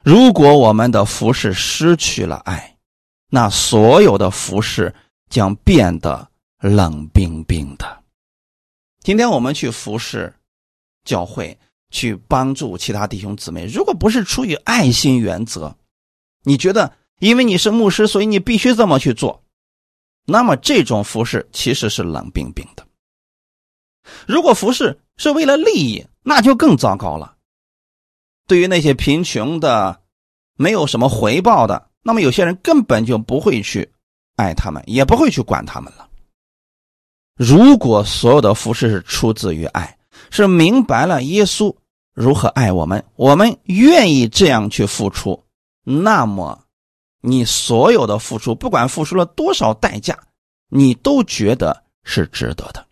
[0.04, 2.78] 如果我们的服饰失去了爱，
[3.30, 4.94] 那所有的服饰
[5.30, 8.04] 将变得冷冰冰的。
[9.02, 10.34] 今天我们去服侍
[11.04, 11.58] 教会，
[11.90, 15.76] 去帮助其他弟兄姊妹，如果不是出于爱心原则，
[16.44, 19.44] 你觉得因为你是牧师，所以你必须这么去做，
[20.26, 22.86] 那么这种服饰其实是冷冰冰的。
[24.28, 27.36] 如果服侍是为了利益，那就更糟糕了。
[28.48, 30.00] 对于那些贫穷的、
[30.56, 33.92] 没有什么回报的，那么有些人根本就不会去
[34.36, 36.10] 爱他们，也不会去管他们了。
[37.36, 39.98] 如果所有的服侍是出自于爱，
[40.30, 41.74] 是明白了耶稣
[42.14, 45.42] 如何爱我们，我们愿意这样去付出，
[45.84, 46.66] 那么
[47.22, 50.18] 你所有的付出，不管付出了多少代价，
[50.70, 52.86] 你都觉得是值得的。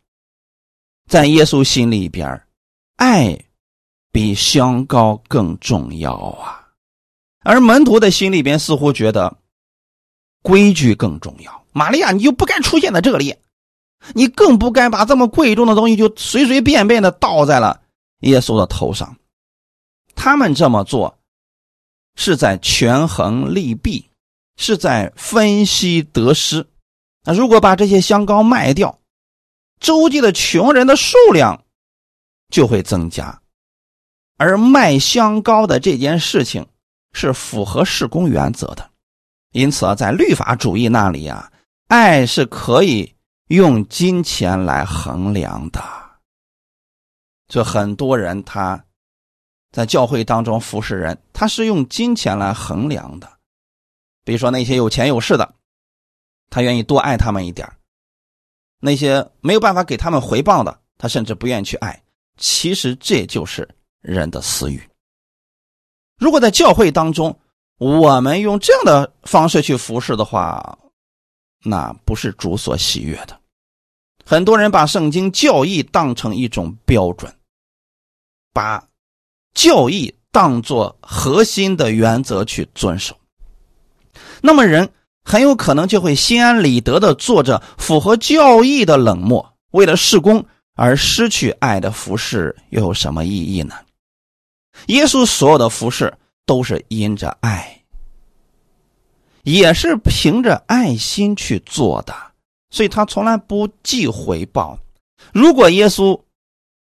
[1.07, 2.45] 在耶稣心里边，
[2.97, 3.39] 爱
[4.11, 6.67] 比香膏更重要啊！
[7.43, 9.37] 而门徒的心里边似乎觉得
[10.43, 11.63] 规矩更重要。
[11.71, 13.35] 玛利亚，你就不该出现在这里，
[14.13, 17.81] 你更不该把这么贵重的东西就随随便便的倒在了
[18.21, 19.15] 耶稣的头上。
[20.13, 21.17] 他们这么做
[22.15, 24.09] 是在权衡利弊，
[24.57, 26.67] 是在分析得失。
[27.23, 28.99] 那如果把这些香膏卖掉，
[29.79, 31.63] 周济的穷人的数量
[32.49, 33.41] 就会增加，
[34.37, 36.67] 而卖香膏的这件事情
[37.13, 38.89] 是符合事工原则的，
[39.51, 41.51] 因此啊，在律法主义那里啊，
[41.87, 43.15] 爱是可以
[43.47, 45.81] 用金钱来衡量的。
[47.47, 48.83] 就很多人他
[49.71, 53.31] 在教会当中服侍人，他是用金钱来衡量的，
[54.23, 55.53] 比如说那些有钱有势的，
[56.49, 57.71] 他愿意多爱他们一点
[58.79, 62.03] 那些没有办法给他们回报的，他甚至不愿意去爱。
[62.37, 63.67] 其实这就是
[64.01, 64.81] 人的私欲。
[66.19, 67.39] 如果在教会当中，
[67.79, 70.77] 我们用这样的方式去服侍的话，
[71.63, 73.39] 那不是主所喜悦的。
[74.23, 77.33] 很多人把圣经教义当成一种标准，
[78.53, 78.87] 把
[79.53, 83.17] 教义当作核心的原则去遵守。
[84.41, 84.87] 那么人。
[85.27, 93.75] 很有可能就会心安理得的做着符合教义的冷漠，为了事工而失去爱的服饰，又有什么意义呢？
[94.85, 97.81] 耶稣所有的服饰都是因着爱，
[99.43, 102.15] 也是凭着爱心去做的，
[102.69, 104.79] 所以他从来不计回报。
[105.33, 106.17] 如果耶稣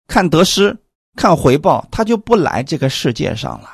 [0.09, 0.77] 看得失、
[1.17, 3.71] 看回报，他就不来这个世界上了。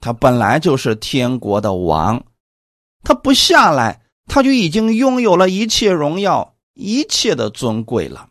[0.00, 2.24] 他本来就是天国的王。
[3.08, 8.28] 他不下来，他就已经拥有了一切荣耀、一切的尊贵了。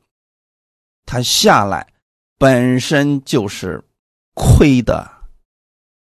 [1.04, 1.92] 他下来
[2.38, 3.84] 本身就是
[4.36, 5.10] 亏的，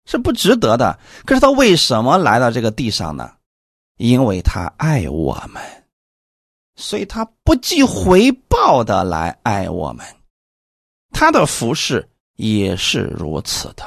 [0.07, 0.99] 是不值得的。
[1.25, 3.31] 可是他为什么来到这个地上呢？
[3.97, 5.63] 因为他爱我们，
[6.75, 10.05] 所以他不计回报的来爱我们。
[11.13, 13.87] 他的服饰也是如此的。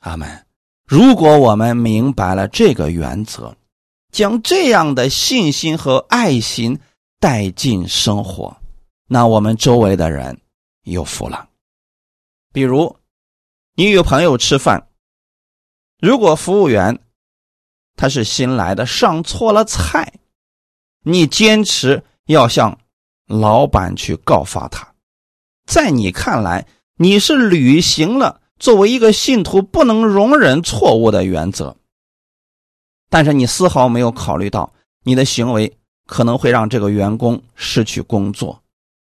[0.00, 0.44] 阿门。
[0.84, 3.54] 如果我们明白了这个原则，
[4.12, 6.78] 将这样的信心和爱心
[7.20, 8.56] 带进生活，
[9.06, 10.40] 那我们周围的人
[10.84, 11.48] 有福了。
[12.52, 12.96] 比如，
[13.74, 14.88] 你与朋友吃饭，
[16.00, 16.98] 如果服务员
[17.96, 20.12] 他是新来的，上错了菜，
[21.04, 22.78] 你坚持要向
[23.26, 24.94] 老板去告发他，
[25.66, 26.66] 在你看来，
[26.96, 28.40] 你是履行了。
[28.58, 31.76] 作为一个信徒，不能容忍错误的原则。
[33.08, 34.72] 但是你丝毫没有考虑到，
[35.04, 35.72] 你的行为
[36.06, 38.62] 可能会让这个员工失去工作，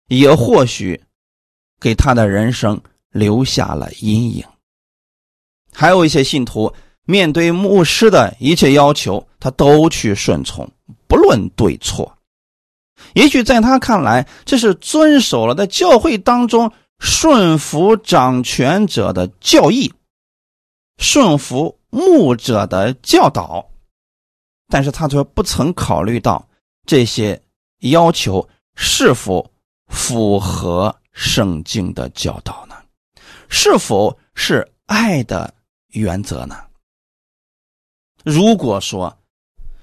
[0.07, 1.01] 也或许
[1.79, 2.81] 给他的人生
[3.11, 4.43] 留下了阴影。
[5.73, 6.73] 还有一些信徒，
[7.05, 10.69] 面对牧师的一切要求，他都去顺从，
[11.07, 12.17] 不论对错。
[13.13, 16.71] 也许在他看来，这是遵守了在教会当中。
[17.03, 19.91] 顺服掌权者的教义，
[20.99, 23.70] 顺服牧者的教导，
[24.71, 26.47] 但是他却不曾考虑到
[26.85, 27.39] 这些
[27.81, 29.51] 要求是否
[29.87, 32.75] 符合圣经的教导呢？
[33.49, 35.53] 是否是爱的
[35.89, 36.57] 原则呢？
[38.23, 39.17] 如果说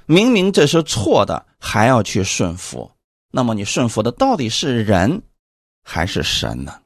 [0.07, 2.91] 明明这是错的，还要去顺服，
[3.31, 5.21] 那么你顺服的到底是人
[5.83, 6.81] 还是神呢？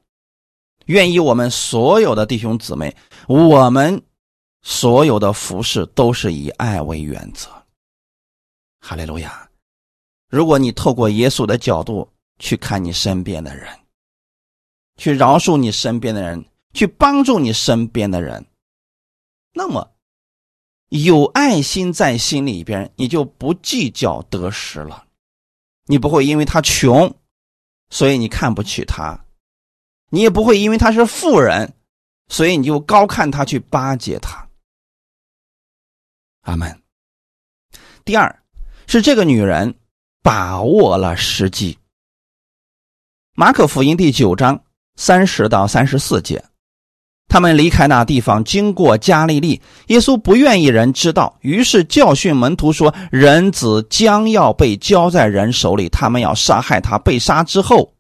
[0.87, 2.97] 愿意我们所有的弟兄姊妹，
[3.29, 4.03] 我们
[4.63, 7.49] 所有的服饰都是以爱为原则。
[8.85, 9.49] 哈利路亚！
[10.29, 13.79] 如果你透过耶稣的角度去看你身边的人，
[14.97, 18.45] 去饶恕你身边的人，去帮助你身边的人，
[19.53, 19.95] 那么
[20.89, 25.07] 有爱心在心里边，你就不计较得失了。
[25.87, 27.15] 你不会因为他穷，
[27.89, 29.25] 所以你看不起他；
[30.09, 31.73] 你也不会因为他是富人，
[32.27, 34.49] 所以你就高看他去巴结他。
[36.41, 36.83] 阿门。
[38.05, 38.42] 第二
[38.93, 39.75] 是这个女人
[40.23, 41.79] 把握了时机。
[43.35, 44.61] 马可福音第九章
[44.97, 46.45] 三十到三十四节。
[47.27, 49.59] 他们离开那地方，经过加利利。
[49.87, 56.99] 耶稣不愿意人知道，于是教训门徒说：“人子将要被交在人手里，他们要杀害他。
[56.99, 57.95] 被杀之后，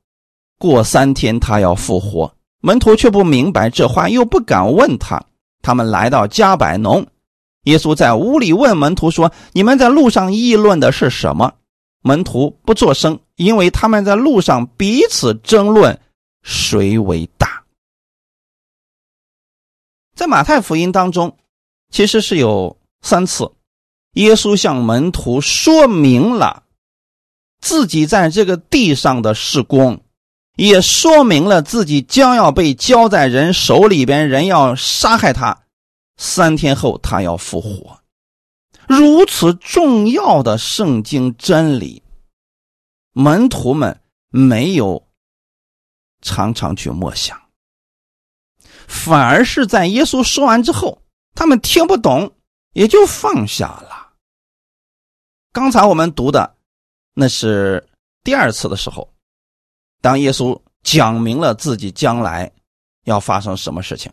[0.59, 2.31] 过三天他要复活。”
[2.61, 5.19] 门徒却不明白这话，又不敢问他。
[5.63, 7.07] 他们来到加百农，
[7.63, 11.55] 耶稣在屋里问门徒说：“你们在路上议论的是什么？”
[12.03, 16.01] 门徒不作声，因为他们在路上彼此争论
[16.43, 17.63] 谁为大。
[20.17, 21.37] 在马太福音当中，
[21.91, 23.53] 其实是有三次，
[24.15, 26.65] 耶稣向门徒说明了
[27.61, 30.03] 自己在这个地上的事工，
[30.57, 35.62] 也说明了自己将要被交在人手里边，人要杀害他，
[36.25, 38.01] 三天后他要复活。
[38.87, 42.01] 如此重要的圣经真理，
[43.13, 45.05] 门徒们没有
[46.21, 47.43] 常常去默想。
[48.87, 51.03] 反而是在耶稣说完之后，
[51.35, 52.33] 他们听不懂，
[52.73, 54.13] 也就放下了。
[55.53, 56.57] 刚才我们读的
[57.15, 57.85] 那是
[58.23, 59.13] 第二次的时候，
[60.01, 62.53] 当耶稣讲明了自己将来
[63.07, 64.13] 要发生什么事情，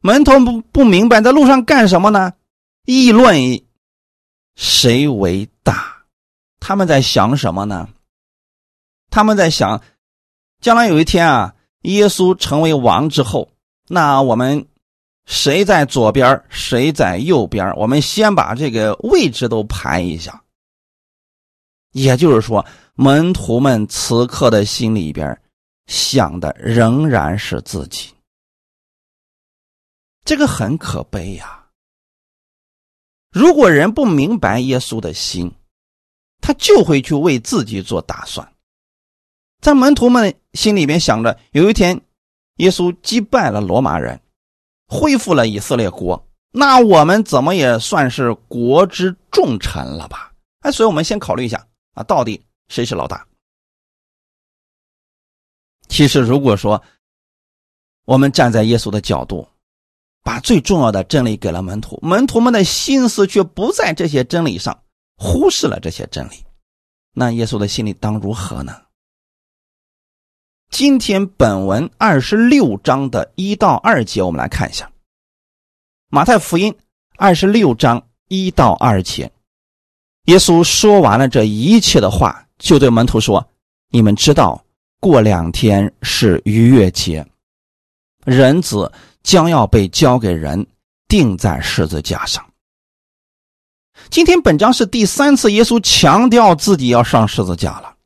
[0.00, 2.32] 门徒不不明白，在路上干什么呢？
[2.86, 3.60] 议论
[4.56, 6.04] 谁为大？
[6.58, 7.88] 他们在想什么呢？
[9.10, 9.82] 他们在想，
[10.60, 13.50] 将来有一天啊，耶稣成为王之后。
[13.88, 14.66] 那我们
[15.26, 17.74] 谁在左边，谁在右边？
[17.76, 20.42] 我们先把这个位置都排一下。
[21.92, 25.38] 也就是说，门徒们此刻的心里边
[25.86, 28.14] 想的仍然是自己，
[30.24, 31.68] 这个很可悲呀。
[33.30, 35.52] 如果人不明白耶稣的心，
[36.40, 38.52] 他就会去为自己做打算。
[39.60, 42.00] 在门徒们心里边想着，有一天。
[42.56, 44.20] 耶稣击败了罗马人，
[44.86, 50.34] 恢复了以色列国，那我们怎么也算是国之重臣了吧？
[50.60, 53.26] 哎，所以我们先考虑一下啊，到底谁是老大？
[55.88, 56.82] 其实，如果说
[58.04, 59.48] 我们站在耶稣的角度，
[60.30, 64.80] 把最重要的真理给了门徒，门徒们的心思却不在这些真理上，
[65.16, 66.44] 忽视了这些真理，
[67.12, 68.82] 那耶稣的心里当如何呢？
[70.70, 74.88] 今天本文二十六章的一到二节，我们来看一下。
[76.10, 76.72] 马太福音
[77.16, 79.32] 二十六章一到二节，
[80.26, 83.44] 耶稣说完了这一切的话，就对门徒说
[83.90, 84.64] ：“你们知道，
[85.00, 87.26] 过两天是逾越节，
[88.24, 88.92] 人子
[89.22, 90.66] 将要被交给人，
[91.08, 92.44] 钉在十字架上。”
[94.10, 97.96] 今天本章是第三次，耶稣强调自己要上十字架了。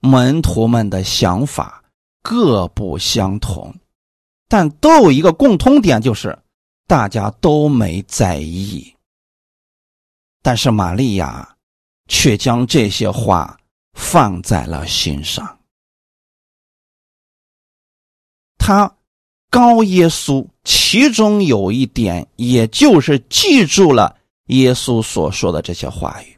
[0.00, 1.84] 门徒们的想法
[2.22, 3.74] 各不相同，
[4.48, 6.38] 但都有一个共通点，就是
[6.86, 8.94] 大家都没在意。
[10.42, 11.56] 但是玛利亚
[12.08, 13.58] 却将这些话
[13.94, 15.58] 放在了心上。
[18.56, 18.95] 他
[19.56, 24.14] 高耶稣，其中有一点，也就是记住了
[24.48, 26.36] 耶稣所说的这些话语。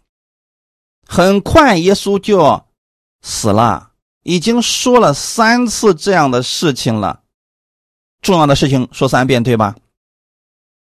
[1.05, 2.65] 很快，耶稣就要。
[3.21, 3.91] 死了，
[4.23, 7.21] 已经说了三次这样的事情了，
[8.23, 9.75] 重要的事情说三遍，对吧？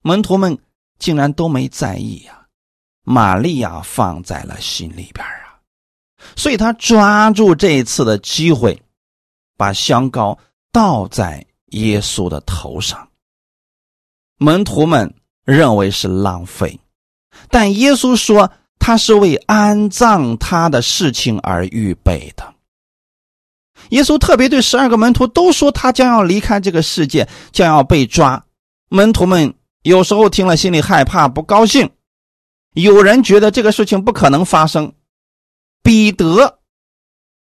[0.03, 0.59] 门徒们
[0.99, 2.47] 竟然都没在意呀，
[3.05, 5.57] 玛利亚放在了心里边啊，
[6.37, 8.83] 所以他抓住这一次的机会，
[9.57, 10.39] 把香膏
[10.71, 13.09] 倒在耶稣的头上。
[14.39, 15.15] 门徒们
[15.45, 16.79] 认为是浪费，
[17.51, 18.51] 但耶稣说。
[18.79, 22.55] 他是为安葬他的事情而预备的。
[23.89, 28.45] 耶稣特别对十二个门徒都说，他将要离开这个世界，将要被抓。
[28.91, 31.89] 门徒们有时候听了心里害怕、不高兴；
[32.75, 34.93] 有人觉得这个事情不可能发生，
[35.83, 36.61] 彼得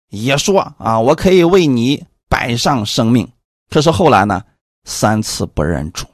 [0.09, 3.29] 也说啊，我可以为你摆上生命。
[3.69, 4.43] 可是后来呢，
[4.85, 6.05] 三次不认主。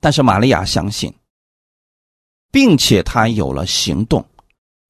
[0.00, 1.14] 但是玛利亚相信，
[2.50, 4.28] 并且她有了行动，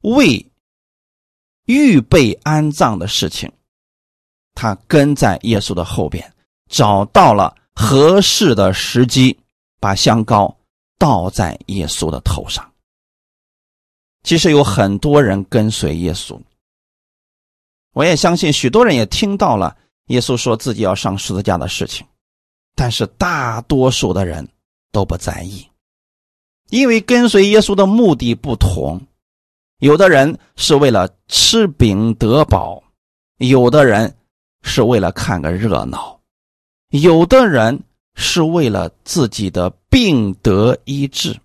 [0.01, 0.51] 为
[1.67, 3.53] 预备安葬的事情，
[4.55, 6.33] 她跟在耶稣的后边，
[6.71, 9.39] 找到了合适的时机，
[9.79, 10.57] 把香膏
[10.99, 12.67] 倒在耶稣的头上。
[14.23, 16.41] 其实有很多人跟随耶稣，
[17.93, 19.77] 我也相信许多人也听到了
[20.07, 22.07] 耶稣说自己要上十字架的事情，
[22.75, 24.47] 但是大多数的人
[24.91, 25.67] 都不在意，
[26.71, 29.01] 因为跟随耶稣的目的不同。
[29.79, 32.83] 有的人是为了吃饼得饱，
[33.39, 34.17] 有的人
[34.63, 36.21] 是为了看个热闹，
[36.91, 37.83] 有的人
[38.15, 41.39] 是为了自己的病得医治。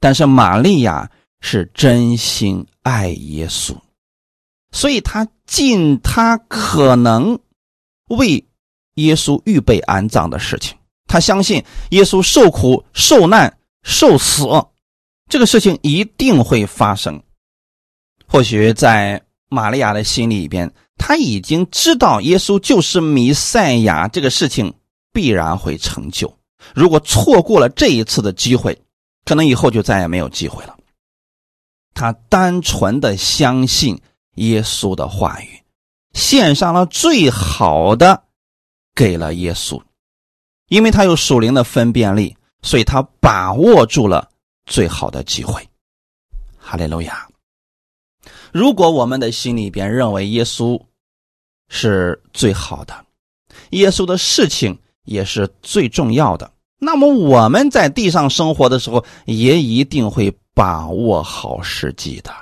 [0.00, 1.10] 但是玛利亚。
[1.40, 3.72] 是真心爱耶稣，
[4.72, 7.38] 所以他尽他可能
[8.08, 8.44] 为
[8.94, 10.76] 耶稣预备安葬的事情。
[11.06, 14.44] 他相信耶稣受苦、受难、受死，
[15.28, 17.22] 这个事情一定会发生。
[18.26, 24.74] 或许在玛利亚的心里边，他已经知道耶稣就是弥赛亚，这个事情
[25.12, 26.36] 必然会成就。
[26.74, 28.78] 如果错过了这一次的机会，
[29.24, 30.76] 可能以后就再也没有机会了。
[31.94, 33.98] 他单纯的相信
[34.34, 35.62] 耶稣的话语，
[36.28, 38.24] 献上了最好的，
[38.94, 39.82] 给了耶稣，
[40.68, 44.28] 因为他有属灵的分辨力，所以他把握住了
[44.66, 45.66] 最好的机会。
[46.58, 47.26] 哈利路亚！
[48.52, 50.78] 如果我们的心里边认为耶稣
[51.70, 53.06] 是最好的，
[53.70, 60.30] 耶稣的事情也是最重要的，那么我们在地上生活的时候，也一定会。
[60.58, 62.34] 把握好时机的，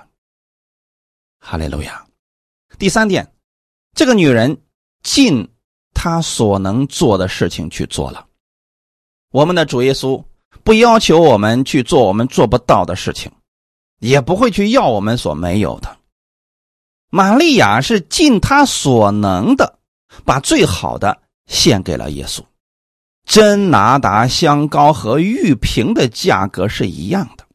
[1.39, 2.03] 哈利路亚。
[2.79, 3.31] 第三点，
[3.97, 4.59] 这个女人
[5.03, 5.49] 尽
[5.95, 8.27] 她所能做的事情去做了。
[9.33, 10.23] 我们的主耶稣
[10.63, 13.33] 不要求我们去做我们做不到的事情，
[13.99, 15.97] 也不会去要我们所没有的。
[17.09, 19.79] 玛利亚是尽她所能的，
[20.27, 22.43] 把最好的献给了耶稣。
[23.25, 27.47] 真拿达香膏和玉瓶的价格是一样的。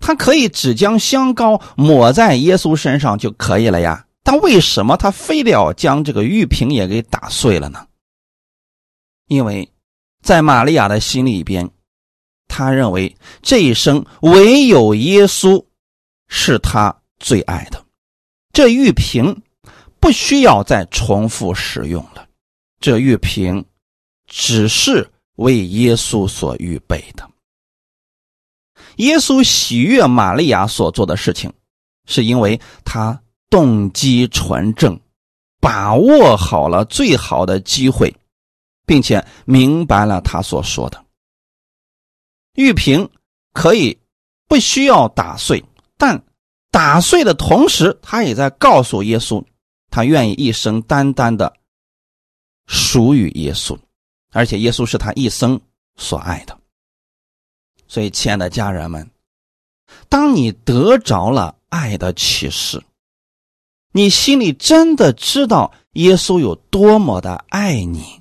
[0.00, 7.88] 他可以只将香膏抹在耶稣身上就可以了呀，但为什么他非得要将这个玉瓶也给打碎了呢？
[9.26, 9.68] 因为，
[10.22, 11.68] 在玛利亚的心里边，
[12.46, 15.66] 他认为这一生唯有耶稣
[16.28, 17.84] 是他最爱的，
[18.52, 19.42] 这玉瓶
[19.98, 22.28] 不需要再重复使用了，
[22.78, 23.66] 这玉瓶
[24.28, 27.28] 只是为耶稣所预备的。
[28.98, 31.52] 耶稣喜悦玛利亚所做的事情，
[32.06, 33.20] 是因为他
[33.50, 34.98] 动机纯正，
[35.60, 38.16] 把握好了最好的机会，
[38.86, 41.04] 并且明白了他所说的。
[42.54, 43.10] 玉瓶
[43.52, 43.98] 可以
[44.48, 45.62] 不需要打碎，
[45.98, 46.22] 但
[46.70, 49.44] 打碎的同时，他也在告诉耶稣，
[49.90, 51.52] 他愿意一生单单的
[52.66, 53.76] 属于耶稣，
[54.30, 55.60] 而且耶稣是他一生
[55.96, 56.56] 所爱的。
[57.88, 59.10] 所以，亲爱的家人们，
[60.08, 62.80] 当你得着了爱的启示，
[63.92, 68.20] 你心里真的知道耶稣有多么的爱你，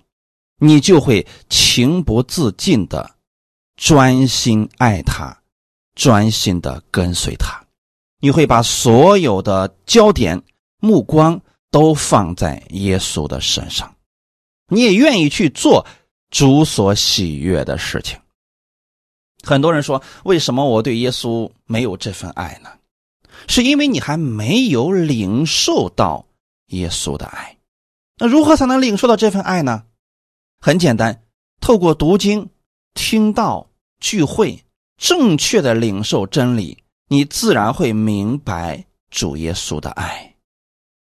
[0.58, 3.12] 你就会情不自禁的
[3.76, 5.42] 专心爱他，
[5.96, 7.64] 专心的跟随他。
[8.20, 10.42] 你会把所有的焦点、
[10.82, 11.40] 目光
[11.70, 13.96] 都放在耶稣的身上，
[14.68, 15.86] 你也愿意去做
[16.32, 18.20] 主所喜悦的事情。
[19.44, 22.70] 很多人说：“为什么我对耶稣没有这份爱呢？”
[23.48, 26.26] 是因为你还没有领受到
[26.68, 27.58] 耶稣的爱。
[28.18, 29.84] 那如何才能领受到这份爱呢？
[30.60, 31.24] 很简单，
[31.62, 32.50] 透过读经、
[32.94, 33.70] 听到
[34.00, 34.64] 聚会，
[34.98, 36.78] 正确的领受真理，
[37.08, 40.36] 你自然会明白主耶稣的爱。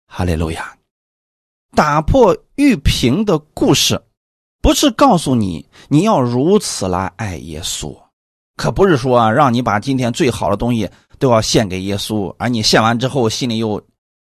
[0.07, 0.77] 哈利路亚！
[1.75, 4.01] 打破玉瓶的故事，
[4.61, 7.99] 不是告诉你你要如此来爱耶稣。
[8.57, 10.89] 可不是说让你把今天最好的东西
[11.23, 13.81] 都要献给耶稣，而你献完之后心里又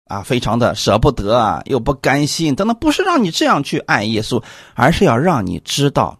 [0.06, 4.42] 啊非常的舍不得啊，又不甘心等等，不是让你这样去爱耶稣，
[4.74, 6.18] 而是要让你知道，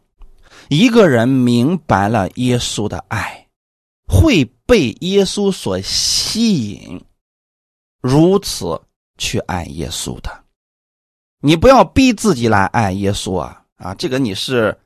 [0.69, 3.47] 一个人明白了耶稣的爱，
[4.07, 7.01] 会被耶稣所吸引，
[8.03, 8.79] 如此
[9.17, 10.45] 去爱耶稣的。
[11.41, 14.79] 你不要逼自己来爱耶稣啊啊，这个你是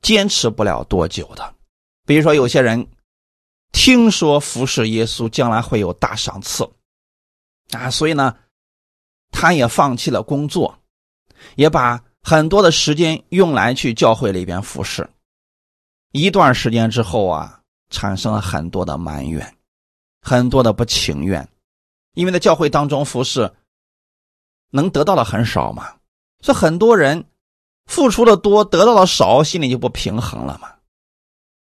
[0.00, 1.54] 坚持不了多久的。
[2.04, 2.84] 比如说，有些人
[3.72, 6.70] 听说服侍耶稣将来会有大赏赐，
[7.72, 8.36] 啊，所以呢，
[9.30, 10.78] 他也放弃了工作，
[11.56, 15.08] 也把很多的时间用来去教会里边服侍。
[16.12, 19.56] 一段时间之后啊，产生了很多的埋怨，
[20.20, 21.48] 很多的不情愿，
[22.12, 23.50] 因为在教会当中服侍，
[24.70, 25.96] 能得到的很少嘛，
[26.40, 27.24] 所以很多人
[27.86, 30.74] 付出的多，得到的少，心里就不平衡了嘛。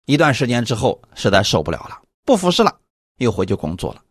[0.06, 2.80] 一段时间之后，实在受不了了，不服侍了，
[3.18, 4.02] 又回去工作了。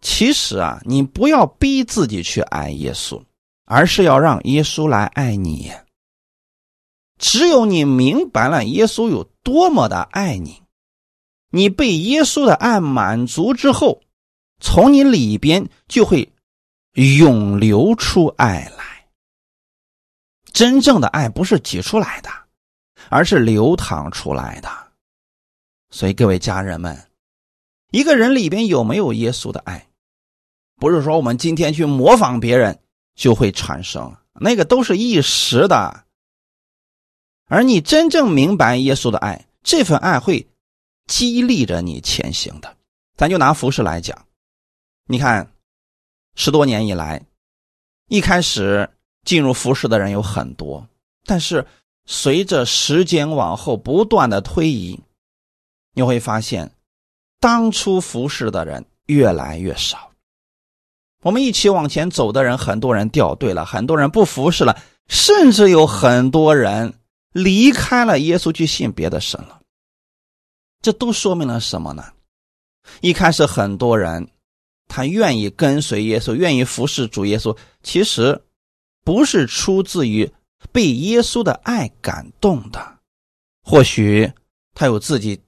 [0.00, 3.22] 其实啊，你不要逼自己去爱耶稣，
[3.64, 5.72] 而是要让耶稣来爱你。
[7.18, 10.62] 只有你明白了耶稣有多么的爱你，
[11.50, 14.02] 你被耶稣的爱满足之后，
[14.60, 16.30] 从你里边就会
[16.92, 18.84] 涌流出爱来。
[20.52, 22.28] 真正的爱不是挤出来的，
[23.08, 24.68] 而是流淌出来的。
[25.94, 27.06] 所以，各位家人们，
[27.92, 29.86] 一个人里边有没有耶稣的爱，
[30.74, 32.80] 不是说我们今天去模仿别人
[33.14, 36.04] 就会产生，那个都是一时的。
[37.46, 40.48] 而你真正明白耶稣的爱，这份爱会
[41.06, 42.76] 激励着你前行的。
[43.16, 44.26] 咱就拿服饰来讲，
[45.06, 45.52] 你看，
[46.34, 47.24] 十多年以来，
[48.08, 48.90] 一开始
[49.24, 50.88] 进入服饰的人有很多，
[51.24, 51.64] 但是
[52.04, 54.98] 随着时间往后不断的推移。
[55.94, 56.70] 你会发现，
[57.40, 60.10] 当初服侍的人越来越少。
[61.22, 64.78] 我们一起往前走的人，很多人掉队了，很多人不服侍了，
[65.08, 66.94] 甚至有很多人
[67.32, 69.60] 离开了耶稣，去信别的神了。
[70.82, 72.04] 这都说明了什么呢？
[73.00, 74.28] 一开始很多人
[74.86, 78.42] 他愿意跟随耶稣，愿意服侍主耶稣，其实
[79.02, 80.30] 不是出自于
[80.72, 82.98] 被耶稣的爱感动的，
[83.62, 84.30] 或许
[84.74, 85.40] 他有自己。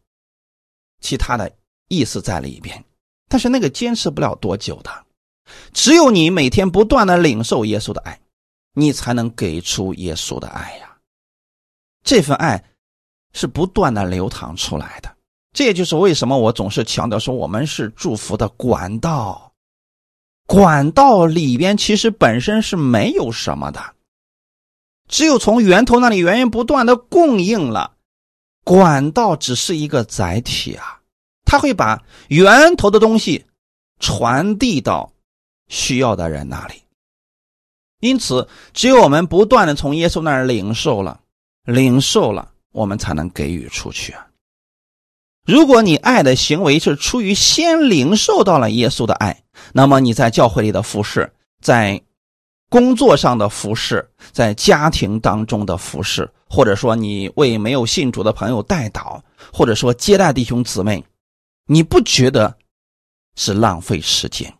[1.01, 1.51] 其他的
[1.89, 2.85] 意思在里边，
[3.29, 4.91] 但是那个坚持不了多久的。
[5.73, 8.21] 只有你每天不断的领受耶稣的爱，
[8.75, 10.97] 你才能给出耶稣的爱呀。
[12.03, 12.65] 这份爱
[13.33, 15.17] 是不断的流淌出来的。
[15.53, 19.53] 这也就是为什么我总是强调说，我们是祝福的管道。
[20.47, 23.95] 管道里边其实本身是没有什么的，
[25.09, 27.96] 只有从源头那里源源不断的供应了。
[28.67, 30.99] 管道只是一个载体啊，
[31.45, 33.47] 它会把源头的东西
[34.01, 35.13] 传递到
[35.69, 36.83] 需要的人那里。
[38.01, 41.21] 因此，只有我们不断的从耶稣那儿领受了，
[41.65, 44.27] 领受了，我们才能给予出去啊。
[45.47, 49.45] 如果你爱的行为是出于先领受到了耶稣的爱，
[49.75, 52.03] 那么你在教会里的服侍，在。
[52.69, 59.21] 工作上的服侍，在家庭当中的服侍，或者说你为没有信主的朋友代祷，
[59.53, 61.05] 或者说接待弟兄姊妹，
[61.67, 62.57] 你不觉得
[63.37, 64.53] 是浪费时间？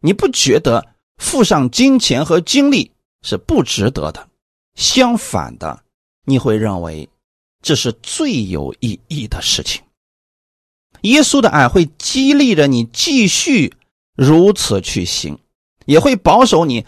[0.00, 2.90] 你不觉得付上金钱和精力
[3.22, 4.28] 是不值得的？
[4.74, 5.82] 相反的，
[6.24, 7.08] 你会认为
[7.62, 9.82] 这是最有意义的事情。
[11.02, 13.72] 耶稣的爱会激励着你继续
[14.16, 15.38] 如此去行，
[15.86, 16.86] 也会保守你。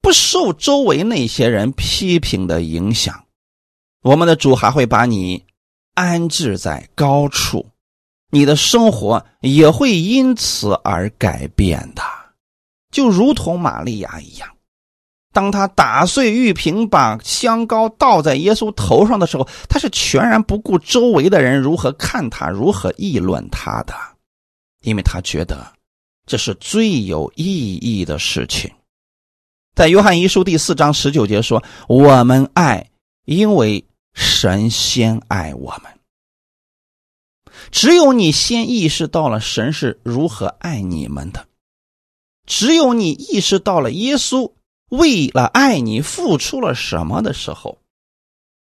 [0.00, 3.24] 不受周围那些人批评的影响，
[4.02, 5.44] 我们的主还会把你
[5.94, 7.64] 安置在高处，
[8.30, 12.02] 你的生活也会因此而改变的，
[12.90, 14.48] 就如同玛利亚一样，
[15.32, 23.94] 当他打碎玉瓶，把香膏倒在耶稣头上的时候，他是全然不顾周围的人如何看他，如何议论他的，
[24.82, 25.72] 因为他觉得
[26.26, 28.70] 这是最有意义的事情。
[29.74, 32.90] 在约翰一书第四章十九节说：“我们爱，
[33.24, 33.82] 因为
[34.12, 35.98] 神先爱我们。
[37.70, 41.46] 只有你先意识到了神是如何爱你们的，
[42.46, 44.52] 只有你意识到了耶稣
[44.90, 47.78] 为了爱你付出了什么的时候，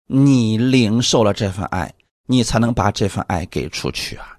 [0.07, 1.94] 你领受了这份爱，
[2.26, 4.38] 你才能把这份爱给出去啊！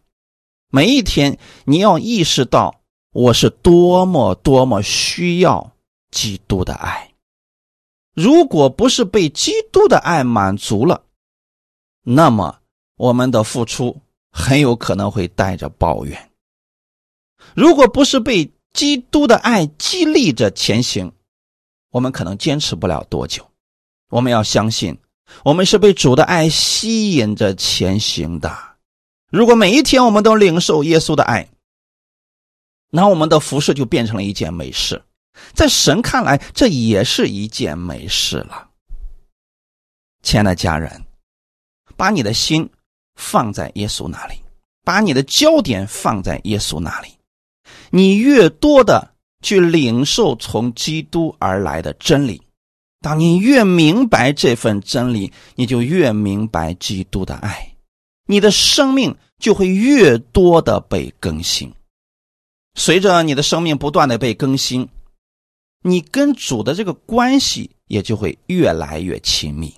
[0.70, 2.82] 每一天，你要意识到
[3.12, 5.72] 我是多么多么需要。”
[6.12, 7.11] 基督的爱，
[8.14, 11.04] 如果不是被基督的爱满足了，
[12.04, 12.60] 那么
[12.98, 14.02] 我们的付出
[14.32, 16.32] 很有可能会带着抱怨。
[17.56, 21.12] 如果不是被基督的爱激励着前行，
[21.90, 23.50] 我们可能坚持不了多久。
[24.10, 24.98] 我们要相信，
[25.44, 28.54] 我们是被主的爱吸引着前行的。
[29.30, 31.50] 如果每一天我们都领受耶稣的爱，
[32.90, 35.02] 那我们的服饰就变成了一件美事。
[35.54, 38.70] 在神看来，这也是一件美事了。
[40.24, 41.04] 亲爱的家人，
[41.96, 42.70] 把你的心
[43.16, 44.36] 放在耶稣那里，
[44.84, 47.10] 把你的焦点放在耶稣那里。
[47.90, 52.42] 你越多的去领受从基督而来的真理。
[53.02, 57.76] 当你越明白这份真理，你就越明白基督的爱，
[58.28, 61.74] 你的生命就会越多的被更新。
[62.76, 64.88] 随着你的生命不断的被更新，
[65.82, 69.74] 你跟主的这个关系也就会越来越亲密。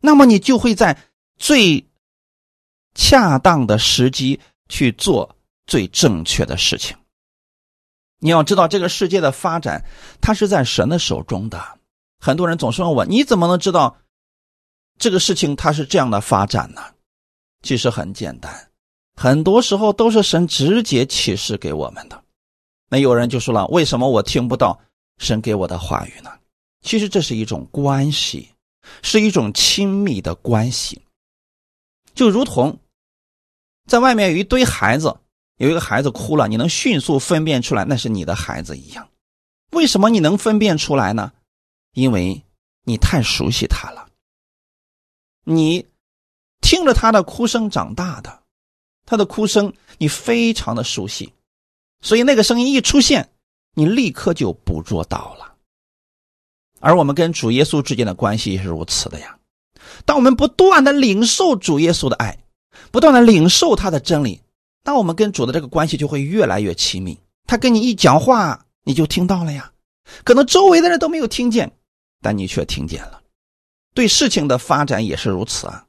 [0.00, 0.98] 那么你就会在
[1.36, 1.86] 最
[2.94, 6.96] 恰当的时机去做最正确的事情。
[8.20, 9.84] 你要知道，这个世界的发展，
[10.20, 11.78] 它是在神的手中的。
[12.20, 13.96] 很多人总是问我：“你怎么能知道
[14.98, 16.82] 这个事情它是这样的发展呢？”
[17.62, 18.70] 其实很简单，
[19.14, 22.24] 很多时候都是神直接启示给我们的。
[22.88, 24.80] 那有人就说了：“为什么我听不到
[25.18, 26.30] 神给我的话语呢？”
[26.82, 28.48] 其实这是一种关系，
[29.02, 31.02] 是一种亲密的关系，
[32.14, 32.78] 就如同
[33.86, 35.16] 在外面有一堆孩子。
[35.56, 39.10] 有一个孩子哭了，你能迅速分辨出来那是你的孩子一样。
[39.72, 41.32] 为什么你能分辨出来呢？
[41.94, 42.44] 因为
[42.84, 44.08] 你太熟悉他了。
[45.42, 45.84] 你
[46.60, 48.44] 听着他的哭声长大的，
[49.04, 51.32] 他的哭声你非常的熟悉，
[52.02, 53.28] 所以那个声音一出现，
[53.78, 55.54] 你立刻就捕捉到了。
[56.80, 59.38] 而我们跟主耶稣之间的关系也是如此的呀。
[60.04, 62.36] 当我们不断的领受主耶稣的爱，
[62.90, 64.42] 不断的领受他的真理。
[64.82, 67.16] 那我们跟主的这个关系就会越来越亲密。
[67.46, 69.72] 他跟你一讲话，你就听到了呀。
[70.24, 71.70] 可能周围的人都没有听见，
[72.20, 73.22] 但你却听见了。
[73.94, 75.86] 对事情的发展也是如此啊。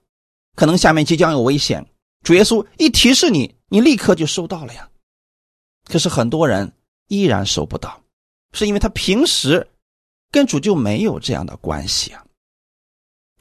[0.56, 1.84] 可能下面即将有危险，
[2.24, 4.88] 主耶稣一提示你，你立刻就收到了呀。
[5.86, 6.72] 可是很多人
[7.10, 8.02] 依然收不到，
[8.54, 9.68] 是因为他平时
[10.32, 12.26] 跟主就没有这样的关系啊。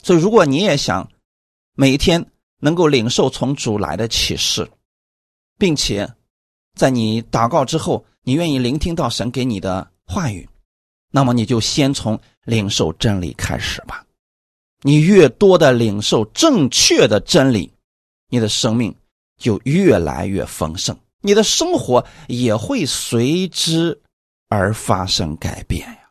[0.03, 1.09] 所以，如果你也想
[1.75, 4.69] 每一天能够领受从主来的启示，
[5.59, 6.09] 并且，
[6.75, 10.49] 在你祷告之后，你愿意聆听到神给你的话语，
[11.11, 14.05] 那么你就先从领受真理开始吧。
[14.83, 17.73] 你越多的领受正确的真理，
[18.29, 18.95] 你的生命
[19.37, 24.01] 就越来越丰盛，你的生活也会随之
[24.49, 26.11] 而发生改变呀。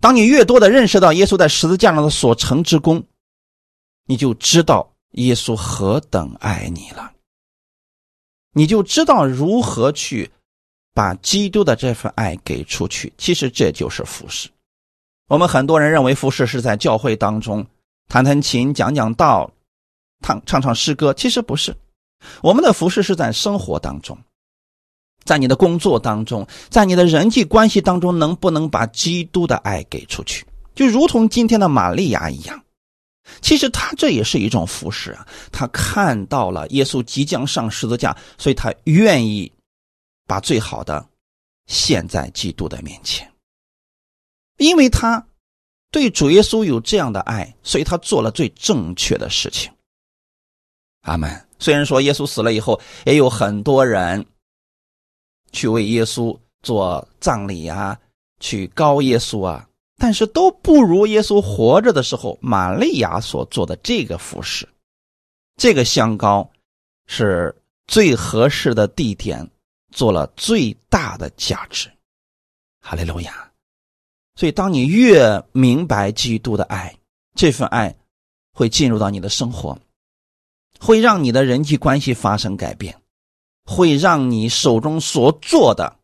[0.00, 3.02] 当你越多的认识到耶稣在十字架上的所成之功，
[4.06, 7.12] 你就知道耶稣何等爱你了。
[8.52, 10.30] 你就知道如何去
[10.92, 13.12] 把基督的这份爱给出去。
[13.18, 14.48] 其实这就是服侍。
[15.28, 17.66] 我们很多人认为服侍是在教会当中
[18.08, 19.50] 弹弹琴、讲讲道、
[20.20, 21.74] 唱唱唱诗歌，其实不是。
[22.42, 24.18] 我们的服侍是在生活当中，
[25.24, 30.46] 在你的工作当中，在你的人际关系当中，能不能把基督的爱给出去？
[30.74, 32.60] 就如同今天的玛利亚一样。
[33.40, 39.50] 其实他这也是一种服侍啊，他看到了耶稣即将上十字架，所以他愿意
[40.26, 41.08] 把最好的
[41.66, 43.26] 献在基督的面前，
[44.58, 45.26] 因为他
[45.90, 49.72] 对主耶稣有这样的爱，所以他做了最正确的事情。
[51.00, 51.48] 阿门。
[51.58, 54.24] 虽然说耶稣死了以后，也有很多人
[55.52, 57.98] 去为耶稣做葬礼啊，
[58.40, 59.68] 去告耶稣啊。
[59.96, 64.68] 但是都不如耶稣活着的时候，玛利亚所做的这个服饰，
[65.56, 66.50] 这个香膏
[67.06, 67.54] 是
[67.86, 69.48] 最合适的地点，
[69.92, 71.88] 做了最大的价值。
[72.80, 73.50] 哈利路亚！
[74.34, 76.94] 所以，当你越明白基督的爱，
[77.36, 77.94] 这份爱
[78.52, 79.78] 会进入到你的生活，
[80.84, 82.94] 会让你的人际关系发生改变，
[83.64, 85.96] 会让你手中所做的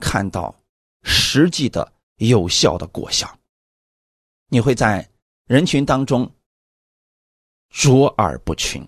[0.00, 0.54] 看到
[1.02, 1.92] 实际的。
[2.18, 3.28] 有效的果效，
[4.48, 5.06] 你会在
[5.46, 6.26] 人群当中
[7.68, 8.82] 卓尔不群。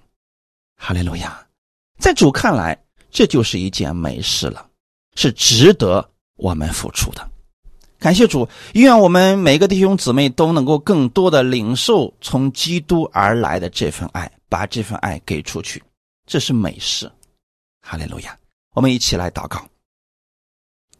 [0.77, 1.47] 哈利路亚，
[1.99, 4.67] 在主看来，这就是一件美事了，
[5.15, 7.31] 是值得我们付出的。
[7.99, 15.83] 感谢主，愿我们每个弟兄姊妹都能够更多的领受从基督而来的这份爱，把这份爱给出去，
[16.27, 17.11] 这是美事。
[17.81, 18.39] 哈利路亚，
[18.75, 19.67] 我们一起来祷告。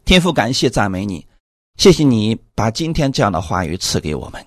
[0.05, 1.27] 天父，感谢赞美你。
[1.77, 4.45] 谢谢你把今天这样的话语赐给我们，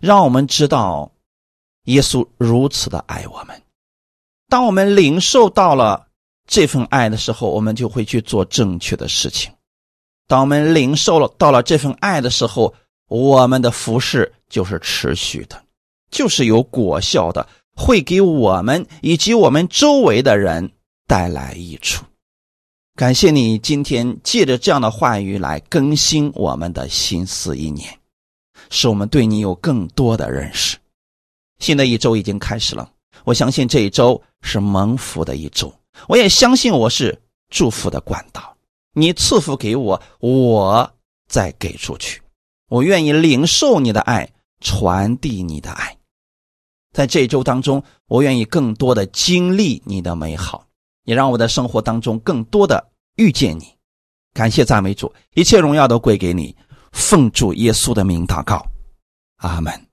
[0.00, 1.10] 让我们知道
[1.84, 3.62] 耶稣如此的爱我们。
[4.48, 6.08] 当我们领受到了
[6.46, 9.52] 这份爱的时候，我们就会去做正确的事情。
[10.26, 12.74] 当我们领受了到了这份爱的时候，
[13.08, 15.62] 我们的服饰就是持续的，
[16.10, 17.48] 就是有果效的，
[17.78, 20.72] 会给我们以及我们周围的人
[21.06, 22.04] 带来益处。
[22.96, 27.96] 感谢你今天借着这样的话语来更新我们的心思意念，
[28.68, 30.76] 使我们对你有更多的认识。
[31.60, 32.90] 新的一周已经开始了，
[33.24, 35.72] 我相信这一周是蒙福的一周，
[36.08, 37.16] 我也相信我是
[37.48, 38.56] 祝福的管道。
[38.94, 40.92] 你赐福给我，我
[41.28, 42.20] 再给出去。
[42.68, 44.28] 我愿意领受你的爱，
[44.60, 45.97] 传递你的爱。
[46.92, 50.66] 在这一周当中，我愿意更多的经历你的美好，
[51.04, 53.64] 也让我的生活当中更多的遇见你。
[54.32, 56.54] 感谢赞美主，一切荣耀都归给你。
[56.92, 58.64] 奉主耶稣的名祷告，
[59.36, 59.87] 阿门。